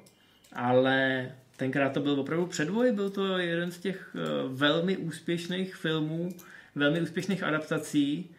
ale 0.53 1.29
tenkrát 1.57 1.93
to 1.93 1.99
byl 1.99 2.19
opravdu 2.19 2.45
předvoj, 2.45 2.91
byl 2.91 3.09
to 3.09 3.37
jeden 3.37 3.71
z 3.71 3.79
těch 3.79 4.15
uh, 4.15 4.57
velmi 4.57 4.97
úspěšných 4.97 5.75
filmů, 5.75 6.29
velmi 6.75 7.01
úspěšných 7.01 7.43
adaptací. 7.43 8.29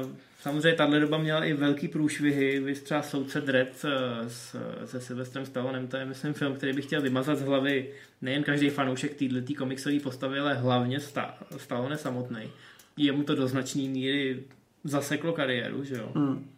Uh, 0.00 0.10
samozřejmě 0.40 0.76
tahle 0.76 1.00
doba 1.00 1.18
měla 1.18 1.44
i 1.44 1.52
velký 1.52 1.88
průšvihy, 1.88 2.60
vy 2.60 2.74
třeba 2.74 3.02
Soudce 3.02 3.40
Dredd 3.40 3.84
uh, 3.84 3.90
s, 4.28 4.56
se 4.84 5.00
Sylvestrem 5.00 5.46
Stallonem, 5.46 5.88
to 5.88 5.96
je 5.96 6.04
myslím 6.04 6.34
film, 6.34 6.54
který 6.54 6.72
bych 6.72 6.84
chtěl 6.84 7.02
vymazat 7.02 7.38
z 7.38 7.42
hlavy 7.42 7.90
nejen 8.22 8.42
každý 8.42 8.70
fanoušek 8.70 9.14
této 9.14 9.54
komiksové 9.58 10.00
postavy, 10.00 10.38
ale 10.38 10.54
hlavně 10.54 11.00
sta, 11.00 11.38
Stallone 11.56 11.96
samotný. 11.96 12.50
Jemu 12.96 13.22
to 13.22 13.34
do 13.34 13.48
značné 13.48 13.82
míry 13.82 14.42
zaseklo 14.84 15.32
kariéru, 15.32 15.84
že 15.84 15.94
jo. 15.94 16.12
Hmm. 16.14 16.50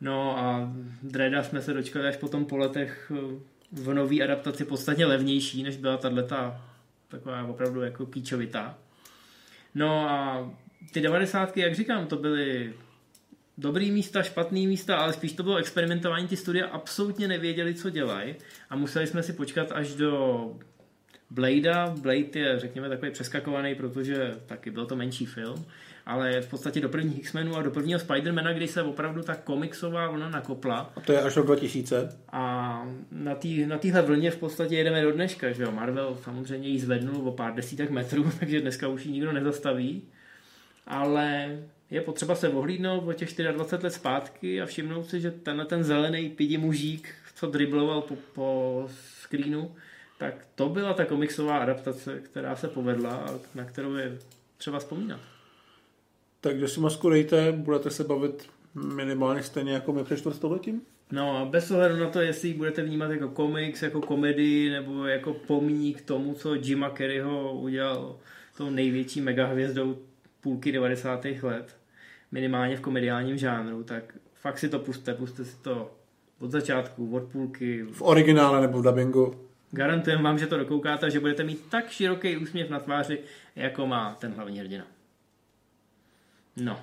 No 0.00 0.38
a 0.38 0.72
Dreda 1.02 1.42
jsme 1.42 1.62
se 1.62 1.74
dočkali 1.74 2.08
až 2.08 2.16
potom 2.16 2.44
po 2.44 2.56
letech 2.56 3.12
v 3.72 3.94
nové 3.94 4.20
adaptaci 4.24 4.64
podstatně 4.64 5.06
levnější, 5.06 5.62
než 5.62 5.76
byla 5.76 5.96
tato 5.96 6.54
taková 7.08 7.44
opravdu 7.44 7.82
jako 7.82 8.06
kýčovitá. 8.06 8.78
No 9.74 10.10
a 10.10 10.50
ty 10.92 11.00
devadesátky, 11.00 11.60
jak 11.60 11.74
říkám, 11.74 12.06
to 12.06 12.16
byly 12.16 12.74
dobrý 13.58 13.90
místa, 13.90 14.22
špatný 14.22 14.66
místa, 14.66 14.96
ale 14.96 15.12
spíš 15.12 15.32
to 15.32 15.42
bylo 15.42 15.56
experimentování. 15.56 16.28
Ty 16.28 16.36
studia 16.36 16.66
absolutně 16.66 17.28
nevěděli, 17.28 17.74
co 17.74 17.90
dělají 17.90 18.34
a 18.70 18.76
museli 18.76 19.06
jsme 19.06 19.22
si 19.22 19.32
počkat 19.32 19.72
až 19.72 19.94
do 19.94 20.54
Bladea. 21.30 21.94
Blade 22.00 22.40
je, 22.40 22.58
řekněme, 22.58 22.88
takový 22.88 23.10
přeskakovaný, 23.10 23.74
protože 23.74 24.36
taky 24.46 24.70
byl 24.70 24.86
to 24.86 24.96
menší 24.96 25.26
film 25.26 25.66
ale 26.10 26.40
v 26.40 26.48
podstatě 26.50 26.80
do 26.80 26.88
prvních 26.88 27.18
X-menů 27.18 27.56
a 27.56 27.62
do 27.62 27.70
prvního 27.70 27.98
Spidermana, 27.98 28.52
kdy 28.52 28.68
se 28.68 28.82
opravdu 28.82 29.22
ta 29.22 29.34
komiksová 29.34 30.10
vlna 30.10 30.30
nakopla. 30.30 30.92
A 30.96 31.00
to 31.00 31.12
je 31.12 31.20
až 31.20 31.36
rok 31.36 31.46
2000. 31.46 32.16
A 32.32 32.84
na, 33.12 33.34
tý, 33.34 33.66
na 33.66 33.78
téhle 33.78 34.02
vlně 34.02 34.30
v 34.30 34.36
podstatě 34.36 34.76
jedeme 34.76 35.02
do 35.02 35.12
dneška, 35.12 35.52
že 35.52 35.62
jo. 35.62 35.72
Marvel 35.72 36.18
samozřejmě 36.24 36.68
ji 36.68 36.80
zvednul 36.80 37.28
o 37.28 37.32
pár 37.32 37.54
desítek 37.54 37.90
metrů, 37.90 38.30
takže 38.40 38.60
dneska 38.60 38.88
už 38.88 39.04
ji 39.06 39.12
nikdo 39.12 39.32
nezastaví. 39.32 40.02
Ale 40.86 41.58
je 41.90 42.00
potřeba 42.00 42.34
se 42.34 42.48
ohlídnout 42.48 43.08
o 43.08 43.12
těch 43.12 43.28
24 43.52 43.84
let 43.84 43.92
zpátky 43.92 44.62
a 44.62 44.66
všimnout 44.66 45.10
si, 45.10 45.20
že 45.20 45.30
tenhle 45.30 45.64
ten 45.64 45.84
zelený 45.84 46.28
pidi 46.28 46.58
mužík, 46.58 47.14
co 47.34 47.46
dribloval 47.46 48.00
po, 48.00 48.16
po 48.32 48.88
screenu, 49.22 49.70
tak 50.20 50.34
to 50.54 50.68
byla 50.68 50.94
ta 50.94 51.04
komiksová 51.04 51.58
adaptace, 51.58 52.20
která 52.20 52.56
se 52.56 52.68
povedla 52.68 53.10
a 53.10 53.38
na 53.54 53.64
kterou 53.64 53.94
je 53.94 54.18
třeba 54.56 54.78
vzpomínat. 54.78 55.20
Takže 56.40 56.68
si 56.68 56.80
masku 56.80 57.10
dejte, 57.10 57.52
budete 57.52 57.90
se 57.90 58.04
bavit 58.04 58.48
minimálně 58.74 59.42
stejně 59.42 59.72
jako 59.72 59.92
my 59.92 60.04
před 60.04 60.16
čtvrtstoletím? 60.16 60.82
No 61.12 61.38
a 61.38 61.44
bez 61.44 61.70
ohledu 61.70 61.96
na 61.96 62.10
to, 62.10 62.20
jestli 62.20 62.48
ji 62.48 62.54
budete 62.54 62.82
vnímat 62.82 63.10
jako 63.10 63.28
komiks, 63.28 63.82
jako 63.82 64.00
komedii 64.00 64.70
nebo 64.70 65.06
jako 65.06 65.34
pomník 65.34 66.00
tomu, 66.00 66.34
co 66.34 66.54
Jima 66.54 66.90
Carreyho 66.90 67.54
udělal 67.54 68.16
tou 68.56 68.70
největší 68.70 69.20
megahvězdou 69.20 69.98
půlky 70.40 70.72
90. 70.72 71.24
let, 71.42 71.76
minimálně 72.32 72.76
v 72.76 72.80
komediálním 72.80 73.38
žánru, 73.38 73.82
tak 73.84 74.14
fakt 74.34 74.58
si 74.58 74.68
to 74.68 74.78
puste, 74.78 75.14
puste 75.14 75.44
si 75.44 75.56
to 75.62 75.94
od 76.38 76.50
začátku, 76.50 77.16
od 77.16 77.22
půlky. 77.22 77.82
V 77.82 78.02
originále 78.02 78.60
nebo 78.60 78.78
v 78.78 78.82
dubbingu. 78.82 79.49
Garantujeme 79.70 80.22
vám, 80.22 80.38
že 80.38 80.46
to 80.46 80.58
dokoukáte, 80.58 81.10
že 81.10 81.20
budete 81.20 81.44
mít 81.44 81.70
tak 81.70 81.90
široký 81.90 82.36
úsměv 82.36 82.70
na 82.70 82.80
tváři, 82.80 83.18
jako 83.56 83.86
má 83.86 84.14
ten 84.14 84.32
hlavní 84.32 84.58
hrdina. 84.58 84.86
No, 86.56 86.80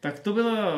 tak 0.00 0.20
to 0.20 0.32
byla 0.32 0.76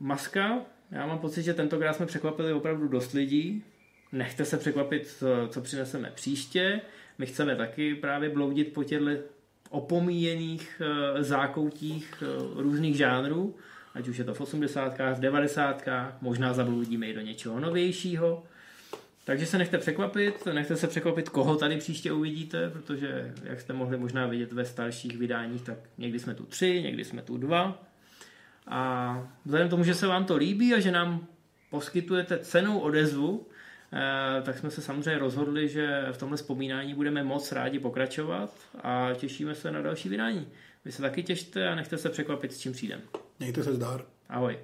maska. 0.00 0.58
Já 0.90 1.06
mám 1.06 1.18
pocit, 1.18 1.42
že 1.42 1.54
tentokrát 1.54 1.92
jsme 1.92 2.06
překvapili 2.06 2.52
opravdu 2.52 2.88
dost 2.88 3.12
lidí. 3.12 3.64
Nechte 4.12 4.44
se 4.44 4.56
překvapit, 4.56 5.22
co 5.48 5.60
přineseme 5.60 6.12
příště. 6.14 6.80
My 7.18 7.26
chceme 7.26 7.56
taky 7.56 7.94
právě 7.94 8.30
bloudit 8.30 8.72
po 8.72 8.84
těchto 8.84 9.10
opomíjených 9.70 10.82
eh, 10.84 11.24
zákoutích 11.24 12.22
eh, 12.22 12.26
různých 12.62 12.96
žánrů, 12.96 13.56
ať 13.94 14.08
už 14.08 14.16
je 14.16 14.24
to 14.24 14.34
v 14.34 14.40
80. 14.40 14.98
v 15.14 15.20
90. 15.20 15.84
možná 16.20 16.52
zabloudíme 16.52 17.06
i 17.06 17.14
do 17.14 17.20
něčeho 17.20 17.60
novějšího. 17.60 18.44
Takže 19.28 19.46
se 19.46 19.58
nechte 19.58 19.78
překvapit, 19.78 20.46
nechte 20.46 20.76
se 20.76 20.86
překvapit, 20.86 21.28
koho 21.28 21.56
tady 21.56 21.76
příště 21.76 22.12
uvidíte, 22.12 22.70
protože 22.70 23.34
jak 23.42 23.60
jste 23.60 23.72
mohli 23.72 23.96
možná 23.96 24.26
vidět 24.26 24.52
ve 24.52 24.64
starších 24.64 25.16
vydáních, 25.16 25.62
tak 25.62 25.78
někdy 25.98 26.18
jsme 26.18 26.34
tu 26.34 26.46
tři, 26.46 26.82
někdy 26.82 27.04
jsme 27.04 27.22
tu 27.22 27.36
dva. 27.36 27.84
A 28.66 29.32
vzhledem 29.44 29.68
k 29.68 29.70
tomu, 29.70 29.84
že 29.84 29.94
se 29.94 30.06
vám 30.06 30.24
to 30.24 30.36
líbí 30.36 30.74
a 30.74 30.80
že 30.80 30.90
nám 30.90 31.26
poskytujete 31.70 32.38
cenou 32.38 32.78
odezvu, 32.78 33.46
eh, 33.92 34.42
tak 34.42 34.58
jsme 34.58 34.70
se 34.70 34.82
samozřejmě 34.82 35.18
rozhodli, 35.18 35.68
že 35.68 36.06
v 36.12 36.18
tomhle 36.18 36.36
vzpomínání 36.36 36.94
budeme 36.94 37.24
moc 37.24 37.52
rádi 37.52 37.78
pokračovat 37.78 38.54
a 38.82 39.10
těšíme 39.14 39.54
se 39.54 39.70
na 39.70 39.82
další 39.82 40.08
vydání. 40.08 40.48
Vy 40.84 40.92
se 40.92 41.02
taky 41.02 41.22
těšte 41.22 41.68
a 41.68 41.74
nechte 41.74 41.98
se 41.98 42.10
překvapit, 42.10 42.52
s 42.52 42.58
čím 42.58 42.72
přijdem. 42.72 43.00
Mějte 43.38 43.64
se 43.64 43.74
zdar. 43.74 44.04
Ahoj. 44.28 44.58